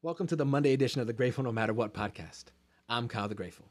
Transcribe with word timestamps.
Welcome 0.00 0.28
to 0.28 0.36
the 0.36 0.44
Monday 0.44 0.74
edition 0.74 1.00
of 1.00 1.08
the 1.08 1.12
Grateful 1.12 1.42
No 1.42 1.50
Matter 1.50 1.72
What 1.72 1.92
podcast. 1.92 2.44
I'm 2.88 3.08
Kyle 3.08 3.26
the 3.26 3.34
Grateful. 3.34 3.66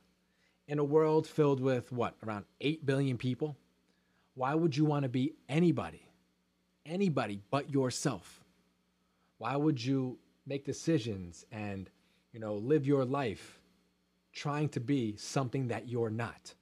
In 0.67 0.77
a 0.77 0.83
world 0.83 1.25
filled 1.25 1.61
with 1.61 1.89
what, 1.93 2.15
around 2.21 2.43
8 2.59 2.85
billion 2.85 3.17
people, 3.17 3.55
why 4.35 4.53
would 4.53 4.75
you 4.75 4.83
want 4.83 5.03
to 5.03 5.09
be 5.09 5.35
anybody, 5.47 6.05
anybody 6.85 7.39
but 7.49 7.71
yourself? 7.71 8.43
Why 9.37 9.55
would 9.55 9.81
you 9.81 10.19
make 10.45 10.65
decisions 10.65 11.45
and, 11.49 11.89
you 12.33 12.41
know, 12.41 12.55
live 12.55 12.85
your 12.85 13.05
life 13.05 13.61
trying 14.33 14.67
to 14.71 14.81
be 14.81 15.15
something 15.15 15.69
that 15.69 15.87
you're 15.87 16.09
not? 16.09 16.55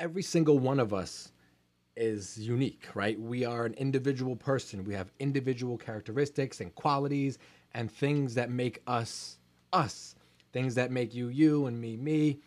Every 0.00 0.22
single 0.22 0.58
one 0.58 0.80
of 0.80 0.94
us 0.94 1.30
is 1.94 2.38
unique, 2.38 2.88
right? 2.94 3.20
We 3.20 3.44
are 3.44 3.66
an 3.66 3.74
individual 3.74 4.34
person. 4.34 4.82
We 4.82 4.94
have 4.94 5.12
individual 5.18 5.76
characteristics 5.76 6.60
and 6.60 6.74
qualities 6.74 7.38
and 7.74 7.92
things 7.92 8.34
that 8.34 8.50
make 8.50 8.82
us 8.86 9.36
us, 9.72 10.16
things 10.52 10.74
that 10.74 10.90
make 10.90 11.14
you 11.14 11.28
you 11.28 11.66
and 11.66 11.78
me 11.80 11.96
me, 11.96 12.40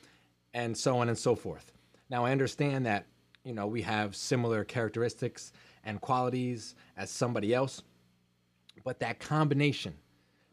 and 0.54 0.76
so 0.76 0.98
on 0.98 1.08
and 1.08 1.18
so 1.18 1.36
forth. 1.36 1.72
Now, 2.10 2.26
I 2.26 2.32
understand 2.32 2.86
that, 2.88 3.06
you 3.46 3.54
know, 3.54 3.68
we 3.68 3.84
have 3.84 4.16
similar 4.16 4.64
characteristics 4.64 5.54
and 5.86 6.02
qualities 6.02 6.76
as 6.98 7.10
somebody 7.12 7.54
else, 7.54 7.84
but 8.84 9.00
that 9.00 9.20
combination, 9.20 9.94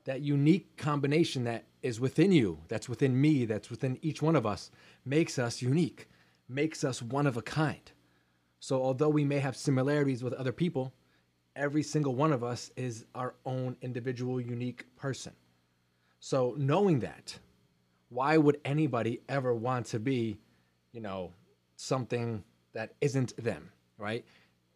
that 0.04 0.20
unique 0.20 0.76
combination 0.76 1.44
that 1.44 1.64
is 1.82 1.98
within 1.98 2.30
you, 2.30 2.58
that's 2.68 2.88
within 2.88 3.18
me, 3.18 3.46
that's 3.46 3.70
within 3.70 3.98
each 4.02 4.20
one 4.20 4.36
of 4.36 4.46
us, 4.46 4.70
makes 5.04 5.38
us 5.38 5.62
unique 5.62 6.09
makes 6.50 6.84
us 6.84 7.00
one 7.00 7.26
of 7.26 7.36
a 7.36 7.42
kind. 7.42 7.92
So, 8.58 8.82
although 8.82 9.08
we 9.08 9.24
may 9.24 9.38
have 9.38 9.56
similarities 9.56 10.22
with 10.22 10.34
other 10.34 10.52
people, 10.52 10.92
every 11.56 11.82
single 11.82 12.14
one 12.14 12.32
of 12.32 12.44
us 12.44 12.70
is 12.76 13.06
our 13.14 13.34
own 13.46 13.76
individual, 13.80 14.40
unique 14.40 14.84
person. 14.96 15.32
So, 16.18 16.54
knowing 16.58 17.00
that, 17.00 17.38
why 18.10 18.36
would 18.36 18.60
anybody 18.64 19.22
ever 19.28 19.54
want 19.54 19.86
to 19.86 19.98
be, 19.98 20.38
you 20.92 21.00
know, 21.00 21.32
something 21.76 22.44
that 22.72 22.94
isn't 23.00 23.36
them, 23.42 23.70
right? 23.96 24.24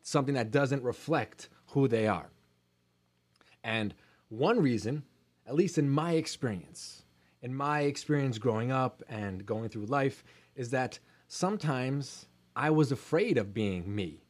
Something 0.02 0.34
that 0.34 0.50
doesn't 0.50 0.82
reflect 0.82 1.48
who 1.66 1.88
they 1.88 2.06
are. 2.06 2.30
And 3.62 3.94
one 4.28 4.60
reason, 4.60 5.02
at 5.46 5.54
least 5.54 5.78
in 5.78 5.88
my 5.88 6.12
experience, 6.12 7.02
in 7.42 7.54
my 7.54 7.80
experience 7.80 8.38
growing 8.38 8.72
up 8.72 9.02
and 9.08 9.44
going 9.44 9.68
through 9.68 9.86
life, 9.86 10.24
is 10.54 10.70
that 10.70 10.98
sometimes 11.34 12.26
I 12.54 12.70
was 12.70 12.92
afraid 12.92 13.38
of 13.38 13.52
being 13.52 13.92
me, 13.92 14.22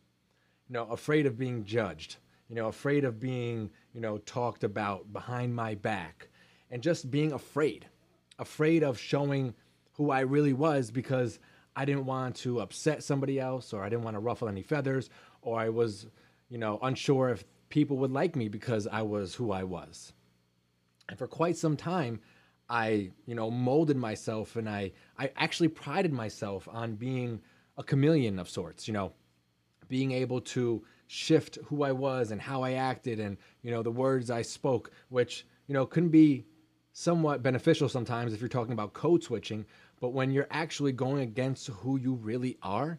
you 0.66 0.72
know, 0.72 0.84
afraid 0.84 1.26
of 1.26 1.36
being 1.36 1.62
judged, 1.64 2.16
you 2.48 2.54
know, 2.54 2.68
afraid 2.68 3.04
of 3.04 3.20
being, 3.20 3.70
you 3.92 4.00
know, 4.00 4.16
talked 4.16 4.64
about 4.64 5.12
behind 5.12 5.54
my 5.54 5.74
back, 5.74 6.28
and 6.70 6.82
just 6.82 7.10
being 7.10 7.32
afraid, 7.32 7.84
afraid 8.38 8.82
of 8.82 8.98
showing 8.98 9.52
who 9.92 10.10
I 10.10 10.20
really 10.20 10.54
was 10.54 10.90
because 10.90 11.38
I 11.76 11.84
didn't 11.84 12.06
want 12.06 12.36
to 12.36 12.60
upset 12.60 13.02
somebody 13.02 13.38
else 13.38 13.74
or 13.74 13.82
I 13.82 13.90
didn't 13.90 14.04
want 14.04 14.14
to 14.14 14.20
ruffle 14.20 14.48
any 14.48 14.62
feathers 14.62 15.10
or 15.42 15.60
I 15.60 15.68
was, 15.68 16.06
you 16.48 16.56
know, 16.56 16.78
unsure 16.80 17.28
if 17.28 17.44
people 17.68 17.98
would 17.98 18.12
like 18.12 18.34
me 18.34 18.48
because 18.48 18.86
I 18.86 19.02
was 19.02 19.34
who 19.34 19.52
I 19.52 19.64
was. 19.64 20.14
And 21.10 21.18
for 21.18 21.26
quite 21.26 21.58
some 21.58 21.76
time, 21.76 22.20
I, 22.68 23.10
you 23.26 23.34
know, 23.34 23.50
molded 23.50 23.96
myself 23.96 24.56
and 24.56 24.68
I, 24.68 24.92
I 25.18 25.30
actually 25.36 25.68
prided 25.68 26.12
myself 26.12 26.68
on 26.70 26.94
being 26.94 27.40
a 27.76 27.82
chameleon 27.82 28.38
of 28.38 28.48
sorts, 28.48 28.88
you 28.88 28.94
know, 28.94 29.12
being 29.88 30.12
able 30.12 30.40
to 30.40 30.82
shift 31.06 31.58
who 31.66 31.82
I 31.82 31.92
was 31.92 32.30
and 32.30 32.40
how 32.40 32.62
I 32.62 32.72
acted 32.72 33.20
and, 33.20 33.36
you 33.62 33.70
know, 33.70 33.82
the 33.82 33.90
words 33.90 34.30
I 34.30 34.42
spoke, 34.42 34.90
which, 35.08 35.46
you 35.66 35.74
know, 35.74 35.86
can 35.86 36.08
be 36.08 36.46
somewhat 36.92 37.42
beneficial 37.42 37.88
sometimes 37.88 38.32
if 38.32 38.40
you're 38.40 38.48
talking 38.48 38.72
about 38.72 38.94
code 38.94 39.22
switching. 39.22 39.66
But 40.00 40.10
when 40.10 40.30
you're 40.30 40.48
actually 40.50 40.92
going 40.92 41.22
against 41.22 41.66
who 41.66 41.98
you 41.98 42.14
really 42.14 42.56
are 42.62 42.98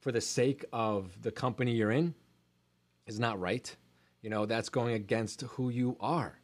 for 0.00 0.12
the 0.12 0.20
sake 0.20 0.64
of 0.72 1.20
the 1.22 1.30
company 1.30 1.72
you're 1.72 1.92
in, 1.92 2.14
is 3.06 3.18
not 3.18 3.40
right. 3.40 3.74
You 4.20 4.30
know, 4.30 4.46
that's 4.46 4.68
going 4.68 4.94
against 4.94 5.42
who 5.42 5.70
you 5.70 5.96
are. 6.00 6.38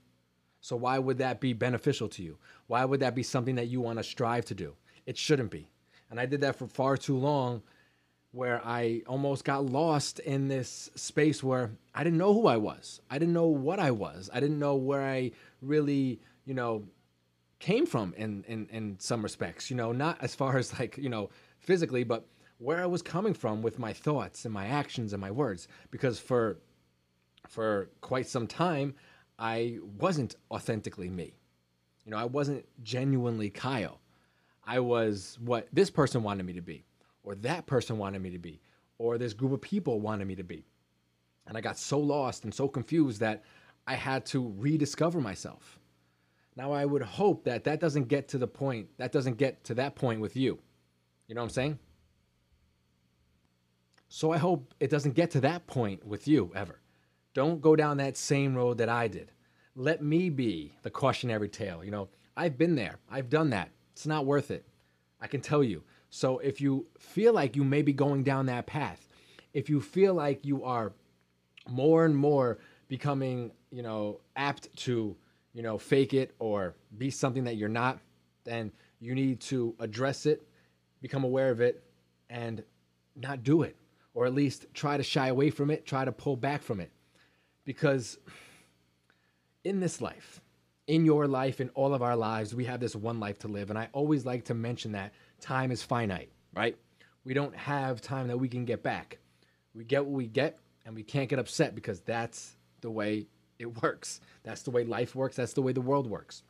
So 0.68 0.76
why 0.76 0.98
would 0.98 1.16
that 1.16 1.40
be 1.40 1.54
beneficial 1.54 2.08
to 2.10 2.22
you? 2.22 2.36
Why 2.66 2.84
would 2.84 3.00
that 3.00 3.14
be 3.14 3.22
something 3.22 3.54
that 3.54 3.68
you 3.68 3.80
want 3.80 4.00
to 4.00 4.04
strive 4.04 4.44
to 4.44 4.54
do? 4.54 4.74
It 5.06 5.16
shouldn't 5.16 5.50
be. 5.50 5.70
And 6.10 6.20
I 6.20 6.26
did 6.26 6.42
that 6.42 6.56
for 6.56 6.66
far 6.66 6.98
too 6.98 7.16
long 7.16 7.62
where 8.32 8.60
I 8.62 9.00
almost 9.06 9.46
got 9.46 9.64
lost 9.64 10.18
in 10.18 10.48
this 10.48 10.90
space 10.94 11.42
where 11.42 11.70
I 11.94 12.04
didn't 12.04 12.18
know 12.18 12.34
who 12.34 12.46
I 12.48 12.58
was. 12.58 13.00
I 13.08 13.18
didn't 13.18 13.32
know 13.32 13.46
what 13.46 13.80
I 13.80 13.90
was. 13.90 14.28
I 14.30 14.40
didn't 14.40 14.58
know 14.58 14.74
where 14.74 15.00
I 15.00 15.30
really, 15.62 16.20
you 16.44 16.52
know, 16.52 16.84
came 17.60 17.86
from 17.86 18.12
in 18.18 18.44
in 18.46 18.68
in 18.70 18.96
some 19.00 19.22
respects, 19.22 19.70
you 19.70 19.76
know, 19.76 19.92
not 19.92 20.18
as 20.20 20.34
far 20.34 20.58
as 20.62 20.78
like, 20.78 20.98
you 20.98 21.08
know, 21.08 21.30
physically, 21.60 22.04
but 22.04 22.26
where 22.58 22.82
I 22.82 22.86
was 22.86 23.00
coming 23.00 23.32
from 23.32 23.62
with 23.62 23.78
my 23.78 23.94
thoughts 23.94 24.44
and 24.44 24.52
my 24.52 24.66
actions 24.66 25.14
and 25.14 25.20
my 25.22 25.30
words 25.30 25.66
because 25.90 26.18
for 26.18 26.58
for 27.48 27.88
quite 28.02 28.26
some 28.26 28.46
time 28.46 28.94
I 29.38 29.78
wasn't 29.98 30.36
authentically 30.50 31.08
me. 31.08 31.38
You 32.04 32.12
know, 32.12 32.18
I 32.18 32.24
wasn't 32.24 32.64
genuinely 32.82 33.50
Kyle. 33.50 34.00
I 34.64 34.80
was 34.80 35.38
what 35.40 35.68
this 35.72 35.90
person 35.90 36.22
wanted 36.22 36.44
me 36.44 36.52
to 36.54 36.60
be, 36.60 36.84
or 37.22 37.34
that 37.36 37.66
person 37.66 37.98
wanted 37.98 38.20
me 38.20 38.30
to 38.30 38.38
be, 38.38 38.60
or 38.98 39.16
this 39.16 39.32
group 39.32 39.52
of 39.52 39.60
people 39.60 40.00
wanted 40.00 40.26
me 40.26 40.34
to 40.34 40.42
be. 40.42 40.66
And 41.46 41.56
I 41.56 41.60
got 41.60 41.78
so 41.78 41.98
lost 41.98 42.44
and 42.44 42.52
so 42.52 42.68
confused 42.68 43.20
that 43.20 43.44
I 43.86 43.94
had 43.94 44.26
to 44.26 44.52
rediscover 44.58 45.20
myself. 45.20 45.78
Now, 46.56 46.72
I 46.72 46.84
would 46.84 47.02
hope 47.02 47.44
that 47.44 47.64
that 47.64 47.80
doesn't 47.80 48.08
get 48.08 48.28
to 48.28 48.38
the 48.38 48.46
point, 48.46 48.88
that 48.98 49.12
doesn't 49.12 49.38
get 49.38 49.62
to 49.64 49.74
that 49.74 49.94
point 49.94 50.20
with 50.20 50.36
you. 50.36 50.58
You 51.28 51.34
know 51.34 51.42
what 51.42 51.46
I'm 51.46 51.50
saying? 51.50 51.78
So 54.08 54.32
I 54.32 54.38
hope 54.38 54.74
it 54.80 54.90
doesn't 54.90 55.14
get 55.14 55.30
to 55.32 55.40
that 55.42 55.66
point 55.66 56.04
with 56.04 56.26
you 56.26 56.50
ever. 56.56 56.80
Don't 57.38 57.60
go 57.60 57.76
down 57.76 57.98
that 57.98 58.16
same 58.16 58.56
road 58.56 58.78
that 58.78 58.88
I 58.88 59.06
did. 59.06 59.30
Let 59.76 60.02
me 60.02 60.28
be 60.28 60.72
the 60.82 60.90
cautionary 60.90 61.48
tale. 61.48 61.84
You 61.84 61.92
know, 61.92 62.08
I've 62.36 62.58
been 62.58 62.74
there, 62.74 62.98
I've 63.08 63.30
done 63.30 63.50
that. 63.50 63.70
It's 63.92 64.08
not 64.08 64.26
worth 64.26 64.50
it. 64.50 64.66
I 65.20 65.28
can 65.28 65.40
tell 65.40 65.62
you. 65.62 65.84
So 66.10 66.38
if 66.38 66.60
you 66.60 66.88
feel 66.98 67.32
like 67.32 67.54
you 67.54 67.62
may 67.62 67.82
be 67.82 67.92
going 67.92 68.24
down 68.24 68.46
that 68.46 68.66
path, 68.66 69.06
if 69.52 69.70
you 69.70 69.80
feel 69.80 70.14
like 70.14 70.44
you 70.44 70.64
are 70.64 70.92
more 71.68 72.04
and 72.04 72.16
more 72.16 72.58
becoming, 72.88 73.52
you 73.70 73.84
know, 73.84 74.18
apt 74.34 74.74
to, 74.78 75.14
you 75.52 75.62
know, 75.62 75.78
fake 75.78 76.14
it 76.14 76.34
or 76.40 76.74
be 76.96 77.08
something 77.08 77.44
that 77.44 77.54
you're 77.54 77.68
not, 77.68 78.00
then 78.42 78.72
you 78.98 79.14
need 79.14 79.38
to 79.42 79.76
address 79.78 80.26
it, 80.26 80.44
become 81.02 81.22
aware 81.22 81.50
of 81.52 81.60
it, 81.60 81.84
and 82.30 82.64
not 83.14 83.44
do 83.44 83.62
it. 83.62 83.76
Or 84.12 84.26
at 84.26 84.34
least 84.34 84.66
try 84.74 84.96
to 84.96 85.04
shy 85.04 85.28
away 85.28 85.50
from 85.50 85.70
it, 85.70 85.86
try 85.86 86.04
to 86.04 86.10
pull 86.10 86.34
back 86.34 86.62
from 86.62 86.80
it 86.80 86.90
because 87.68 88.16
in 89.62 89.78
this 89.78 90.00
life, 90.00 90.40
in 90.86 91.04
your 91.04 91.26
life, 91.26 91.60
in 91.60 91.68
all 91.74 91.92
of 91.92 92.00
our 92.00 92.16
lives, 92.16 92.54
we 92.54 92.64
have 92.64 92.80
this 92.80 92.96
one 92.96 93.20
life 93.20 93.40
to 93.40 93.48
live. 93.48 93.68
And 93.68 93.78
I 93.78 93.90
always 93.92 94.24
like 94.24 94.46
to 94.46 94.54
mention 94.54 94.92
that 94.92 95.12
time 95.38 95.70
is 95.70 95.82
finite, 95.82 96.30
right? 96.54 96.78
We 97.24 97.34
don't 97.34 97.54
have 97.54 98.00
time 98.00 98.28
that 98.28 98.38
we 98.38 98.48
can 98.48 98.64
get 98.64 98.82
back. 98.82 99.18
We 99.74 99.84
get 99.84 100.06
what 100.06 100.14
we 100.14 100.26
get, 100.26 100.58
and 100.86 100.94
we 100.94 101.02
can't 101.02 101.28
get 101.28 101.38
upset 101.38 101.74
because 101.74 102.00
that's 102.00 102.56
the 102.80 102.90
way 102.90 103.26
it 103.58 103.82
works. 103.82 104.22
That's 104.44 104.62
the 104.62 104.70
way 104.70 104.84
life 104.84 105.14
works. 105.14 105.36
That's 105.36 105.52
the 105.52 105.60
way 105.60 105.72
the 105.72 105.82
world 105.82 106.06
works. 106.06 106.44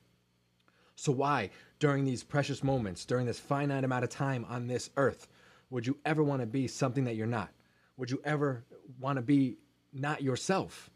So, 0.94 1.10
why, 1.10 1.50
during 1.80 2.04
these 2.04 2.22
precious 2.22 2.62
moments, 2.62 3.04
during 3.04 3.26
this 3.26 3.40
finite 3.40 3.82
amount 3.82 4.04
of 4.04 4.10
time 4.10 4.46
on 4.48 4.68
this 4.68 4.88
earth, 4.96 5.26
would 5.70 5.84
you 5.84 5.98
ever 6.04 6.22
want 6.22 6.42
to 6.42 6.46
be 6.46 6.68
something 6.68 7.06
that 7.06 7.16
you're 7.16 7.26
not? 7.26 7.50
Would 7.96 8.12
you 8.12 8.20
ever 8.24 8.62
want 9.00 9.16
to 9.16 9.22
be 9.22 9.56
not 9.92 10.22
yourself? 10.22 10.90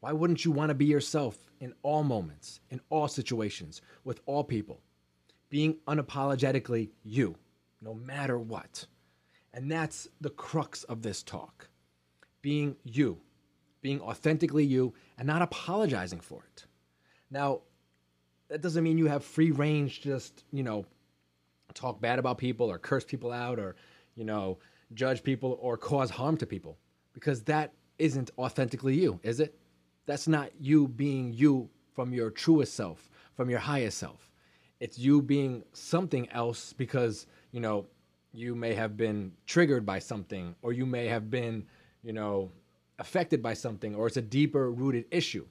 Why 0.00 0.12
wouldn't 0.12 0.44
you 0.44 0.52
want 0.52 0.70
to 0.70 0.74
be 0.74 0.84
yourself 0.84 1.36
in 1.60 1.74
all 1.82 2.04
moments, 2.04 2.60
in 2.70 2.80
all 2.88 3.08
situations, 3.08 3.82
with 4.04 4.20
all 4.26 4.44
people? 4.44 4.80
Being 5.50 5.76
unapologetically 5.88 6.90
you, 7.02 7.36
no 7.80 7.94
matter 7.94 8.38
what. 8.38 8.86
And 9.52 9.70
that's 9.70 10.08
the 10.20 10.30
crux 10.30 10.84
of 10.84 11.02
this 11.02 11.22
talk. 11.22 11.68
Being 12.42 12.76
you, 12.84 13.18
being 13.80 14.00
authentically 14.00 14.64
you, 14.64 14.94
and 15.16 15.26
not 15.26 15.42
apologizing 15.42 16.20
for 16.20 16.44
it. 16.44 16.64
Now, 17.30 17.62
that 18.48 18.62
doesn't 18.62 18.84
mean 18.84 18.98
you 18.98 19.06
have 19.06 19.24
free 19.24 19.50
range 19.50 20.02
to 20.02 20.08
just, 20.08 20.44
you 20.52 20.62
know, 20.62 20.86
talk 21.74 22.00
bad 22.00 22.18
about 22.18 22.38
people 22.38 22.70
or 22.70 22.78
curse 22.78 23.04
people 23.04 23.32
out 23.32 23.58
or, 23.58 23.76
you 24.14 24.24
know, 24.24 24.58
judge 24.94 25.22
people 25.22 25.58
or 25.60 25.76
cause 25.76 26.10
harm 26.10 26.36
to 26.38 26.46
people 26.46 26.78
because 27.12 27.42
that 27.42 27.72
isn't 27.98 28.30
authentically 28.38 28.94
you, 28.98 29.18
is 29.22 29.40
it? 29.40 29.58
That's 30.08 30.26
not 30.26 30.52
you 30.58 30.88
being 30.88 31.34
you 31.34 31.68
from 31.92 32.14
your 32.14 32.30
truest 32.30 32.72
self, 32.72 33.10
from 33.36 33.50
your 33.50 33.58
highest 33.58 33.98
self. 33.98 34.32
It's 34.80 34.98
you 34.98 35.20
being 35.20 35.62
something 35.74 36.30
else 36.30 36.72
because, 36.72 37.26
you 37.52 37.60
know, 37.60 37.84
you 38.32 38.54
may 38.54 38.72
have 38.72 38.96
been 38.96 39.32
triggered 39.44 39.84
by 39.84 39.98
something, 39.98 40.56
or 40.62 40.72
you 40.72 40.86
may 40.86 41.08
have 41.08 41.30
been, 41.30 41.66
you 42.02 42.14
know, 42.14 42.50
affected 42.98 43.42
by 43.42 43.52
something, 43.52 43.94
or 43.94 44.06
it's 44.06 44.16
a 44.16 44.22
deeper 44.22 44.70
rooted 44.70 45.04
issue. 45.10 45.46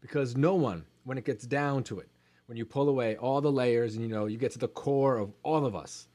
Because 0.00 0.36
no 0.36 0.54
one, 0.54 0.86
when 1.02 1.18
it 1.18 1.24
gets 1.24 1.44
down 1.44 1.82
to 1.84 1.98
it, 1.98 2.08
when 2.46 2.56
you 2.56 2.64
pull 2.64 2.88
away 2.88 3.16
all 3.16 3.40
the 3.40 3.50
layers 3.50 3.96
and 3.96 4.02
you 4.04 4.08
know, 4.08 4.26
you 4.26 4.38
get 4.38 4.52
to 4.52 4.60
the 4.60 4.68
core 4.68 5.18
of 5.18 5.32
all 5.42 5.66
of 5.66 5.74
us, 5.74 6.06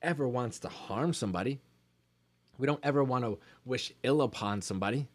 ever 0.00 0.28
wants 0.28 0.60
to 0.60 0.68
harm 0.68 1.12
somebody. 1.12 1.58
We 2.58 2.68
don't 2.68 2.84
ever 2.84 3.02
want 3.02 3.24
to 3.24 3.36
wish 3.64 3.92
ill 4.04 4.22
upon 4.22 4.62
somebody. 4.62 5.08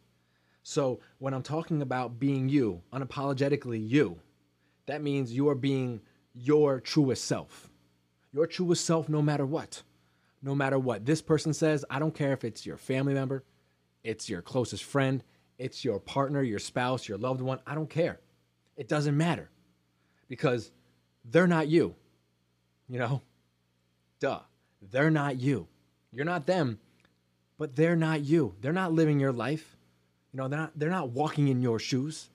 So 0.69 0.99
when 1.19 1.33
I'm 1.33 1.43
talking 1.43 1.81
about 1.81 2.19
being 2.19 2.49
you, 2.49 2.81
unapologetically 2.91 3.89
you, 3.89 4.19
that 4.85 5.01
means 5.01 5.31
you 5.31 5.47
are 5.47 5.55
being 5.55 6.01
your 6.33 6.81
truest 6.81 7.23
self. 7.23 7.69
Your 8.33 8.47
truest 8.47 8.83
self, 8.83 9.07
no 9.07 9.21
matter 9.21 9.45
what. 9.45 9.81
No 10.41 10.53
matter 10.53 10.77
what 10.77 11.05
this 11.05 11.21
person 11.21 11.53
says, 11.53 11.85
I 11.89 11.99
don't 11.99 12.13
care 12.13 12.33
if 12.33 12.43
it's 12.43 12.65
your 12.65 12.75
family 12.75 13.13
member, 13.13 13.45
it's 14.03 14.27
your 14.27 14.41
closest 14.41 14.83
friend, 14.83 15.23
it's 15.57 15.85
your 15.85 16.01
partner, 16.01 16.41
your 16.41 16.59
spouse, 16.59 17.07
your 17.07 17.17
loved 17.17 17.39
one. 17.39 17.61
I 17.65 17.73
don't 17.73 17.89
care. 17.89 18.19
It 18.75 18.89
doesn't 18.89 19.15
matter 19.15 19.49
because 20.27 20.69
they're 21.23 21.47
not 21.47 21.69
you. 21.69 21.95
You 22.89 22.99
know? 22.99 23.21
Duh. 24.19 24.41
They're 24.81 25.11
not 25.11 25.39
you. 25.39 25.69
You're 26.11 26.25
not 26.25 26.45
them, 26.45 26.79
but 27.57 27.77
they're 27.77 27.95
not 27.95 28.25
you. 28.25 28.53
They're 28.59 28.73
not 28.73 28.91
living 28.91 29.21
your 29.21 29.31
life. 29.31 29.76
You 30.31 30.37
know, 30.37 30.47
they're 30.47 30.59
not 30.59 30.71
they're 30.75 30.89
not 30.89 31.09
walking 31.09 31.47
in 31.47 31.61
your 31.61 31.79
shoes. 31.79 32.29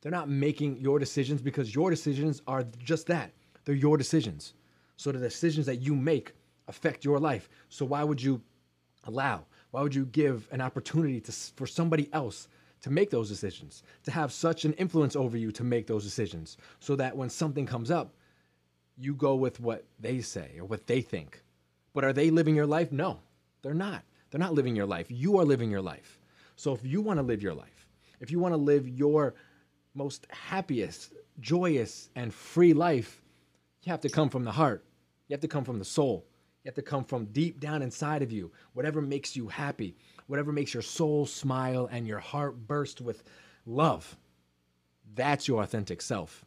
They're 0.00 0.12
not 0.12 0.28
making 0.28 0.78
your 0.78 0.98
decisions 0.98 1.40
because 1.40 1.74
your 1.74 1.90
decisions 1.90 2.42
are 2.46 2.64
just 2.78 3.06
that. 3.06 3.32
They're 3.64 3.74
your 3.74 3.96
decisions. 3.96 4.54
So 4.96 5.12
the 5.12 5.18
decisions 5.18 5.66
that 5.66 5.76
you 5.76 5.96
make 5.96 6.32
affect 6.68 7.04
your 7.04 7.18
life. 7.18 7.48
So 7.68 7.84
why 7.84 8.04
would 8.04 8.22
you 8.22 8.42
allow? 9.04 9.46
Why 9.70 9.82
would 9.82 9.94
you 9.94 10.06
give 10.06 10.48
an 10.52 10.60
opportunity 10.60 11.20
to 11.20 11.32
for 11.32 11.66
somebody 11.66 12.08
else 12.12 12.48
to 12.82 12.90
make 12.90 13.08
those 13.08 13.30
decisions, 13.30 13.82
to 14.02 14.10
have 14.10 14.30
such 14.30 14.66
an 14.66 14.74
influence 14.74 15.16
over 15.16 15.38
you 15.38 15.50
to 15.52 15.64
make 15.64 15.86
those 15.86 16.04
decisions, 16.04 16.58
so 16.80 16.94
that 16.96 17.16
when 17.16 17.30
something 17.30 17.64
comes 17.64 17.90
up, 17.90 18.14
you 18.98 19.14
go 19.14 19.34
with 19.34 19.58
what 19.58 19.86
they 19.98 20.20
say 20.20 20.56
or 20.58 20.66
what 20.66 20.86
they 20.86 21.00
think. 21.00 21.42
But 21.94 22.04
are 22.04 22.12
they 22.12 22.30
living 22.30 22.54
your 22.54 22.66
life? 22.66 22.92
No, 22.92 23.20
they're 23.62 23.72
not. 23.72 24.02
They're 24.30 24.38
not 24.38 24.52
living 24.52 24.76
your 24.76 24.86
life. 24.86 25.06
You 25.08 25.38
are 25.38 25.44
living 25.46 25.70
your 25.70 25.80
life. 25.80 26.20
So 26.56 26.72
if 26.72 26.84
you 26.84 27.00
want 27.00 27.18
to 27.18 27.22
live 27.22 27.42
your 27.42 27.54
life, 27.54 27.86
if 28.20 28.30
you 28.30 28.38
want 28.38 28.52
to 28.52 28.58
live 28.58 28.88
your 28.88 29.34
most 29.94 30.26
happiest, 30.30 31.12
joyous, 31.40 32.10
and 32.16 32.32
free 32.32 32.72
life, 32.72 33.22
you 33.82 33.90
have 33.90 34.00
to 34.00 34.08
come 34.08 34.30
from 34.30 34.44
the 34.44 34.52
heart. 34.52 34.84
You 35.28 35.34
have 35.34 35.40
to 35.40 35.48
come 35.48 35.64
from 35.64 35.78
the 35.78 35.84
soul. 35.84 36.26
You 36.62 36.68
have 36.68 36.74
to 36.76 36.82
come 36.82 37.04
from 37.04 37.26
deep 37.26 37.60
down 37.60 37.82
inside 37.82 38.22
of 38.22 38.32
you, 38.32 38.50
whatever 38.72 39.02
makes 39.02 39.36
you 39.36 39.48
happy, 39.48 39.96
whatever 40.26 40.52
makes 40.52 40.72
your 40.72 40.82
soul 40.82 41.26
smile 41.26 41.88
and 41.92 42.06
your 42.06 42.18
heart 42.18 42.66
burst 42.66 43.00
with 43.02 43.22
love. 43.66 44.16
That's 45.14 45.46
your 45.46 45.62
authentic 45.62 46.00
self. 46.00 46.44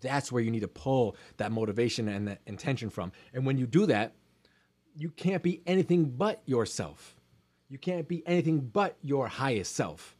That's 0.00 0.30
where 0.30 0.42
you 0.42 0.50
need 0.50 0.60
to 0.60 0.68
pull 0.68 1.16
that 1.38 1.52
motivation 1.52 2.08
and 2.08 2.28
that 2.28 2.40
intention 2.46 2.90
from. 2.90 3.12
And 3.32 3.46
when 3.46 3.58
you 3.58 3.66
do 3.66 3.86
that, 3.86 4.12
you 4.96 5.10
can't 5.10 5.42
be 5.42 5.62
anything 5.66 6.04
but 6.04 6.42
yourself. 6.46 7.16
You 7.74 7.78
can't 7.78 8.08
be 8.08 8.22
anything 8.26 8.60
but 8.60 8.96
your 9.02 9.26
highest 9.26 9.74
self. 9.74 10.16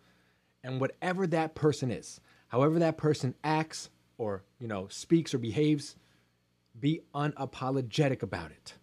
And 0.62 0.80
whatever 0.80 1.26
that 1.28 1.54
person 1.54 1.90
is, 1.90 2.20
however 2.48 2.78
that 2.80 2.96
person 2.96 3.34
acts 3.44 3.90
or, 4.18 4.42
you 4.58 4.68
know, 4.68 4.88
speaks 4.88 5.32
or 5.32 5.38
behaves, 5.38 5.96
be 6.78 7.00
unapologetic 7.14 8.22
about 8.22 8.50
it 8.50 8.74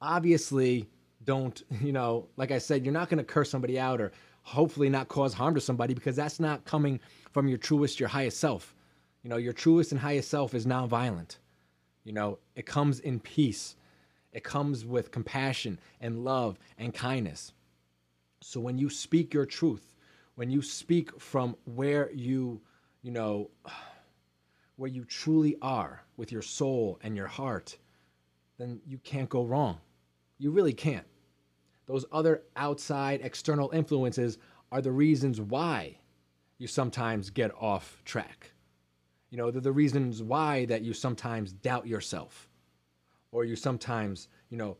obviously 0.00 0.88
don't, 1.24 1.62
you 1.82 1.92
know, 1.92 2.28
like 2.36 2.50
I 2.50 2.58
said, 2.58 2.84
you're 2.84 2.92
not 2.92 3.08
going 3.08 3.18
to 3.18 3.24
curse 3.24 3.50
somebody 3.50 3.78
out 3.78 4.00
or 4.00 4.12
hopefully 4.42 4.88
not 4.88 5.08
cause 5.08 5.34
harm 5.34 5.54
to 5.54 5.60
somebody 5.60 5.94
because 5.94 6.16
that's 6.16 6.40
not 6.40 6.64
coming 6.64 7.00
from 7.32 7.48
your 7.48 7.58
truest, 7.58 7.98
your 7.98 8.08
highest 8.08 8.38
self. 8.38 8.74
You 9.22 9.30
know, 9.30 9.36
your 9.36 9.52
truest 9.52 9.90
and 9.90 10.00
highest 10.00 10.30
self 10.30 10.54
is 10.54 10.66
nonviolent. 10.66 11.38
You 12.04 12.12
know, 12.12 12.38
it 12.54 12.64
comes 12.64 13.00
in 13.00 13.18
peace. 13.18 13.74
It 14.36 14.44
comes 14.44 14.84
with 14.84 15.12
compassion 15.12 15.80
and 15.98 16.22
love 16.22 16.58
and 16.76 16.92
kindness. 16.92 17.54
So 18.42 18.60
when 18.60 18.76
you 18.76 18.90
speak 18.90 19.32
your 19.32 19.46
truth, 19.46 19.94
when 20.34 20.50
you 20.50 20.60
speak 20.60 21.18
from 21.18 21.56
where 21.64 22.12
you, 22.12 22.60
you 23.00 23.12
know, 23.12 23.48
where 24.76 24.90
you 24.90 25.06
truly 25.06 25.56
are 25.62 26.02
with 26.18 26.30
your 26.30 26.42
soul 26.42 26.98
and 27.02 27.16
your 27.16 27.26
heart, 27.26 27.78
then 28.58 28.78
you 28.86 28.98
can't 28.98 29.30
go 29.30 29.42
wrong. 29.42 29.78
You 30.36 30.50
really 30.50 30.74
can't. 30.74 31.06
Those 31.86 32.04
other 32.12 32.42
outside 32.56 33.22
external 33.22 33.70
influences 33.70 34.36
are 34.70 34.82
the 34.82 34.92
reasons 34.92 35.40
why 35.40 35.96
you 36.58 36.66
sometimes 36.66 37.30
get 37.30 37.52
off 37.58 38.02
track. 38.04 38.52
You 39.30 39.38
know, 39.38 39.50
they're 39.50 39.62
the 39.62 39.72
reasons 39.72 40.22
why 40.22 40.66
that 40.66 40.82
you 40.82 40.92
sometimes 40.92 41.54
doubt 41.54 41.86
yourself 41.86 42.50
or 43.36 43.44
you 43.44 43.54
sometimes, 43.54 44.28
you 44.48 44.56
know, 44.56 44.78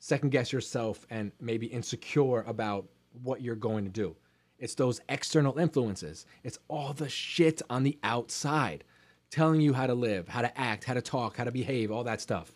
second 0.00 0.30
guess 0.30 0.52
yourself 0.52 1.06
and 1.10 1.30
maybe 1.40 1.66
insecure 1.66 2.40
about 2.40 2.86
what 3.22 3.40
you're 3.40 3.54
going 3.54 3.84
to 3.84 3.90
do. 3.90 4.16
It's 4.58 4.74
those 4.74 5.00
external 5.08 5.60
influences. 5.60 6.26
It's 6.42 6.58
all 6.66 6.92
the 6.92 7.08
shit 7.08 7.62
on 7.70 7.84
the 7.84 7.96
outside 8.02 8.82
telling 9.30 9.60
you 9.60 9.72
how 9.72 9.86
to 9.86 9.94
live, 9.94 10.26
how 10.26 10.42
to 10.42 10.60
act, 10.60 10.82
how 10.82 10.94
to 10.94 11.00
talk, 11.00 11.36
how 11.36 11.44
to 11.44 11.52
behave, 11.52 11.92
all 11.92 12.02
that 12.02 12.20
stuff. 12.20 12.52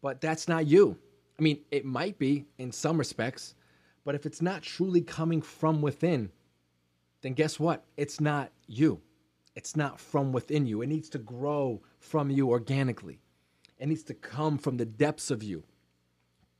But 0.00 0.22
that's 0.22 0.48
not 0.48 0.66
you. 0.66 0.96
I 1.38 1.42
mean, 1.42 1.60
it 1.70 1.84
might 1.84 2.18
be 2.18 2.46
in 2.56 2.72
some 2.72 2.96
respects, 2.96 3.54
but 4.02 4.14
if 4.14 4.24
it's 4.24 4.40
not 4.40 4.62
truly 4.62 5.02
coming 5.02 5.42
from 5.42 5.82
within, 5.82 6.30
then 7.20 7.34
guess 7.34 7.60
what? 7.60 7.84
It's 7.98 8.18
not 8.18 8.50
you. 8.66 9.02
It's 9.54 9.76
not 9.76 10.00
from 10.00 10.32
within 10.32 10.64
you. 10.64 10.80
It 10.80 10.86
needs 10.88 11.10
to 11.10 11.18
grow 11.18 11.82
from 11.98 12.30
you 12.30 12.48
organically. 12.48 13.20
It 13.82 13.88
needs 13.88 14.04
to 14.04 14.14
come 14.14 14.58
from 14.58 14.76
the 14.76 14.84
depths 14.84 15.32
of 15.32 15.42
you, 15.42 15.64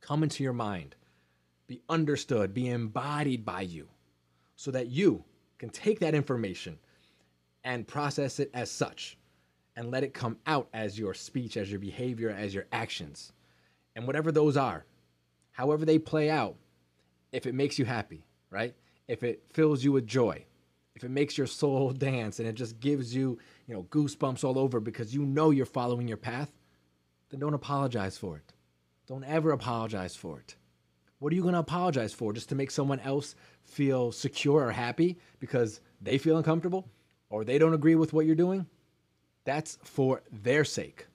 come 0.01 0.23
into 0.23 0.43
your 0.43 0.51
mind, 0.51 0.97
be 1.67 1.81
understood, 1.87 2.53
be 2.53 2.67
embodied 2.67 3.45
by 3.45 3.61
you, 3.61 3.87
so 4.57 4.71
that 4.71 4.87
you 4.87 5.23
can 5.57 5.69
take 5.69 6.01
that 6.01 6.15
information 6.15 6.77
and 7.63 7.87
process 7.87 8.41
it 8.41 8.51
as 8.53 8.69
such 8.69 9.17
and 9.77 9.89
let 9.89 10.03
it 10.03 10.13
come 10.13 10.35
out 10.45 10.67
as 10.73 10.99
your 10.99 11.13
speech, 11.13 11.55
as 11.55 11.71
your 11.71 11.79
behavior, 11.79 12.29
as 12.29 12.53
your 12.53 12.65
actions. 12.73 13.31
And 13.95 14.05
whatever 14.05 14.33
those 14.33 14.57
are, 14.57 14.83
however 15.51 15.85
they 15.85 15.99
play 15.99 16.29
out, 16.29 16.57
if 17.31 17.45
it 17.45 17.55
makes 17.55 17.79
you 17.79 17.85
happy, 17.85 18.25
right? 18.49 18.75
If 19.07 19.23
it 19.23 19.43
fills 19.53 19.81
you 19.81 19.93
with 19.93 20.05
joy, 20.05 20.43
if 20.93 21.05
it 21.05 21.09
makes 21.09 21.37
your 21.37 21.47
soul 21.47 21.91
dance 21.93 22.39
and 22.39 22.49
it 22.49 22.55
just 22.55 22.81
gives 22.81 23.15
you, 23.15 23.39
you 23.65 23.73
know, 23.73 23.83
goosebumps 23.83 24.43
all 24.43 24.59
over 24.59 24.81
because 24.81 25.15
you 25.15 25.25
know 25.25 25.51
you're 25.51 25.65
following 25.65 26.05
your 26.09 26.17
path, 26.17 26.51
then 27.33 27.39
don't 27.39 27.55
apologize 27.55 28.15
for 28.15 28.37
it. 28.37 28.53
Don't 29.07 29.23
ever 29.23 29.51
apologize 29.51 30.15
for 30.15 30.39
it. 30.39 30.55
What 31.17 31.33
are 31.33 31.35
you 31.35 31.41
going 31.41 31.55
to 31.55 31.59
apologize 31.59 32.13
for? 32.13 32.31
Just 32.31 32.49
to 32.49 32.55
make 32.55 32.69
someone 32.69 32.99
else 32.99 33.33
feel 33.63 34.11
secure 34.11 34.67
or 34.67 34.71
happy 34.71 35.17
because 35.39 35.81
they 35.99 36.19
feel 36.19 36.37
uncomfortable 36.37 36.87
or 37.31 37.43
they 37.43 37.57
don't 37.57 37.73
agree 37.73 37.95
with 37.95 38.13
what 38.13 38.27
you're 38.27 38.35
doing? 38.35 38.67
That's 39.45 39.79
for 39.83 40.21
their 40.31 40.63
sake. 40.63 41.07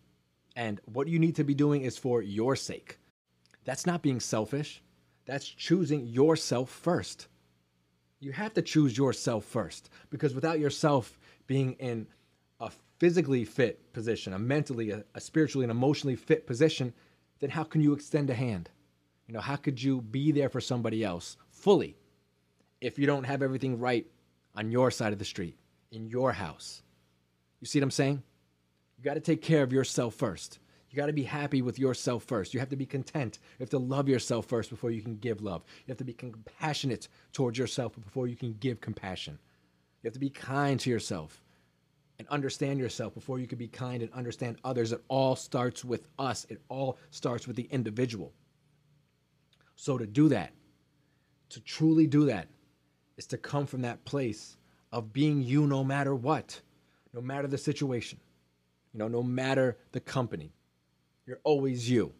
And 0.56 0.80
what 0.86 1.06
you 1.06 1.20
need 1.20 1.36
to 1.36 1.44
be 1.44 1.54
doing 1.54 1.82
is 1.82 1.96
for 1.96 2.20
your 2.20 2.56
sake. 2.56 2.98
That's 3.64 3.86
not 3.86 4.02
being 4.02 4.18
selfish. 4.18 4.82
That's 5.24 5.46
choosing 5.46 6.04
yourself 6.06 6.68
first. 6.68 7.28
You 8.18 8.32
have 8.32 8.54
to 8.54 8.62
choose 8.62 8.98
yourself 8.98 9.44
first 9.44 9.88
because 10.10 10.34
without 10.34 10.58
yourself 10.58 11.16
being 11.46 11.74
in 11.74 12.08
physically 12.98 13.44
fit 13.44 13.92
position, 13.92 14.32
a 14.32 14.38
mentally, 14.38 14.90
a, 14.90 15.04
a, 15.14 15.20
spiritually, 15.20 15.64
and 15.64 15.70
emotionally 15.70 16.16
fit 16.16 16.46
position, 16.46 16.92
then 17.40 17.50
how 17.50 17.64
can 17.64 17.80
you 17.80 17.92
extend 17.92 18.28
a 18.30 18.34
hand? 18.34 18.70
You 19.26 19.34
know, 19.34 19.40
how 19.40 19.56
could 19.56 19.82
you 19.82 20.00
be 20.00 20.32
there 20.32 20.48
for 20.48 20.60
somebody 20.60 21.04
else 21.04 21.36
fully 21.50 21.96
if 22.80 22.98
you 22.98 23.06
don't 23.06 23.24
have 23.24 23.42
everything 23.42 23.78
right 23.78 24.06
on 24.54 24.70
your 24.70 24.90
side 24.90 25.12
of 25.12 25.18
the 25.18 25.24
street, 25.24 25.56
in 25.92 26.06
your 26.06 26.32
house? 26.32 26.82
You 27.60 27.66
see 27.66 27.78
what 27.78 27.84
I'm 27.84 27.90
saying? 27.90 28.22
You 28.96 29.04
got 29.04 29.14
to 29.14 29.20
take 29.20 29.42
care 29.42 29.62
of 29.62 29.72
yourself 29.72 30.14
first. 30.14 30.58
You 30.90 30.96
got 30.96 31.06
to 31.06 31.12
be 31.12 31.24
happy 31.24 31.60
with 31.60 31.78
yourself 31.78 32.24
first. 32.24 32.54
You 32.54 32.60
have 32.60 32.70
to 32.70 32.76
be 32.76 32.86
content. 32.86 33.38
You 33.58 33.62
have 33.62 33.70
to 33.70 33.78
love 33.78 34.08
yourself 34.08 34.46
first 34.46 34.70
before 34.70 34.90
you 34.90 35.02
can 35.02 35.16
give 35.16 35.42
love. 35.42 35.62
You 35.86 35.92
have 35.92 35.98
to 35.98 36.04
be 36.04 36.14
compassionate 36.14 37.08
towards 37.32 37.58
yourself 37.58 37.94
before 38.02 38.26
you 38.26 38.36
can 38.36 38.54
give 38.54 38.80
compassion. 38.80 39.38
You 40.02 40.08
have 40.08 40.14
to 40.14 40.20
be 40.20 40.30
kind 40.30 40.80
to 40.80 40.90
yourself 40.90 41.42
and 42.18 42.28
understand 42.28 42.78
yourself 42.78 43.14
before 43.14 43.38
you 43.38 43.46
can 43.46 43.58
be 43.58 43.68
kind 43.68 44.02
and 44.02 44.12
understand 44.12 44.58
others. 44.64 44.92
It 44.92 45.02
all 45.08 45.36
starts 45.36 45.84
with 45.84 46.08
us, 46.18 46.46
it 46.48 46.60
all 46.68 46.98
starts 47.10 47.46
with 47.46 47.56
the 47.56 47.68
individual. 47.70 48.32
So, 49.76 49.96
to 49.96 50.06
do 50.06 50.28
that, 50.30 50.52
to 51.50 51.60
truly 51.60 52.06
do 52.06 52.26
that, 52.26 52.48
is 53.16 53.26
to 53.26 53.38
come 53.38 53.66
from 53.66 53.82
that 53.82 54.04
place 54.04 54.56
of 54.92 55.12
being 55.12 55.42
you 55.42 55.66
no 55.66 55.84
matter 55.84 56.14
what, 56.14 56.60
no 57.12 57.20
matter 57.20 57.46
the 57.46 57.58
situation. 57.58 58.18
You 58.92 58.98
know, 58.98 59.08
no 59.08 59.22
matter 59.22 59.76
the 59.92 60.00
company, 60.00 60.52
you're 61.26 61.40
always 61.44 61.88
you. 61.88 62.12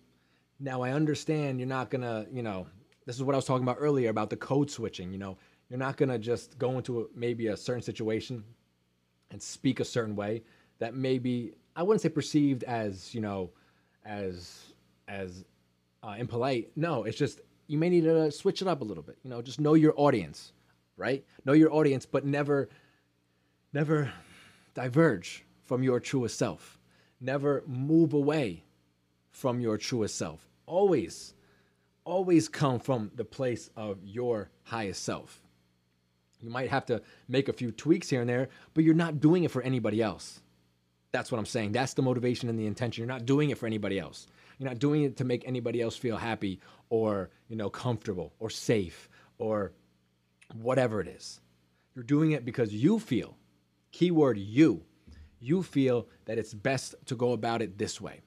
Now 0.60 0.82
I 0.82 0.90
understand 0.90 1.58
you're 1.58 1.68
not 1.68 1.90
gonna, 1.90 2.26
you 2.30 2.42
know, 2.42 2.66
this 3.06 3.16
is 3.16 3.22
what 3.22 3.34
I 3.34 3.38
was 3.38 3.46
talking 3.46 3.62
about 3.62 3.78
earlier 3.80 4.10
about 4.10 4.28
the 4.28 4.36
code 4.36 4.70
switching. 4.70 5.10
You 5.12 5.18
know, 5.18 5.38
you're 5.70 5.78
not 5.78 5.96
gonna 5.96 6.18
just 6.18 6.58
go 6.58 6.76
into 6.76 7.00
a, 7.00 7.04
maybe 7.14 7.46
a 7.48 7.56
certain 7.56 7.82
situation 7.82 8.44
and 9.30 9.42
speak 9.42 9.80
a 9.80 9.84
certain 9.84 10.16
way 10.16 10.42
that 10.78 10.94
may 10.94 11.18
be 11.18 11.52
I 11.76 11.82
wouldn't 11.82 12.02
say 12.02 12.08
perceived 12.08 12.64
as 12.64 13.14
you 13.14 13.20
know 13.20 13.50
as 14.04 14.74
as 15.06 15.44
uh, 16.02 16.16
impolite. 16.18 16.70
No, 16.76 17.04
it's 17.04 17.18
just 17.18 17.40
you 17.66 17.78
may 17.78 17.88
need 17.88 18.04
to 18.04 18.30
switch 18.30 18.62
it 18.62 18.68
up 18.68 18.80
a 18.80 18.84
little 18.84 19.02
bit. 19.02 19.18
You 19.22 19.30
know, 19.30 19.42
just 19.42 19.60
know 19.60 19.74
your 19.74 19.94
audience, 19.96 20.52
right? 20.96 21.24
Know 21.44 21.52
your 21.52 21.72
audience, 21.72 22.06
but 22.06 22.24
never 22.24 22.68
never 23.72 24.12
diverge 24.74 25.44
from 25.64 25.82
your 25.82 26.00
truest 26.00 26.38
self. 26.38 26.78
Never 27.20 27.62
move 27.66 28.12
away 28.12 28.64
from 29.30 29.60
your 29.60 29.76
truest 29.76 30.16
self. 30.16 30.48
Always, 30.66 31.34
always 32.04 32.48
come 32.48 32.78
from 32.80 33.10
the 33.14 33.24
place 33.24 33.70
of 33.76 33.98
your 34.04 34.50
highest 34.64 35.02
self. 35.04 35.42
You 36.40 36.50
might 36.50 36.70
have 36.70 36.86
to 36.86 37.02
make 37.28 37.48
a 37.48 37.52
few 37.52 37.70
tweaks 37.70 38.08
here 38.08 38.20
and 38.20 38.30
there, 38.30 38.48
but 38.74 38.84
you're 38.84 38.94
not 38.94 39.20
doing 39.20 39.44
it 39.44 39.50
for 39.50 39.62
anybody 39.62 40.02
else. 40.02 40.40
That's 41.10 41.32
what 41.32 41.38
I'm 41.38 41.46
saying. 41.46 41.72
That's 41.72 41.94
the 41.94 42.02
motivation 42.02 42.48
and 42.48 42.58
the 42.58 42.66
intention. 42.66 43.02
You're 43.02 43.12
not 43.12 43.26
doing 43.26 43.50
it 43.50 43.58
for 43.58 43.66
anybody 43.66 43.98
else. 43.98 44.26
You're 44.58 44.68
not 44.68 44.78
doing 44.78 45.04
it 45.04 45.16
to 45.18 45.24
make 45.24 45.46
anybody 45.46 45.80
else 45.80 45.96
feel 45.96 46.16
happy 46.16 46.60
or, 46.90 47.30
you 47.48 47.56
know, 47.56 47.70
comfortable 47.70 48.32
or 48.38 48.50
safe 48.50 49.08
or 49.38 49.72
whatever 50.54 51.00
it 51.00 51.08
is. 51.08 51.40
You're 51.94 52.04
doing 52.04 52.32
it 52.32 52.44
because 52.44 52.72
you 52.72 52.98
feel, 52.98 53.36
keyword 53.90 54.38
you, 54.38 54.82
you 55.40 55.62
feel 55.62 56.08
that 56.26 56.38
it's 56.38 56.54
best 56.54 56.94
to 57.06 57.14
go 57.14 57.32
about 57.32 57.62
it 57.62 57.78
this 57.78 58.00
way. 58.00 58.20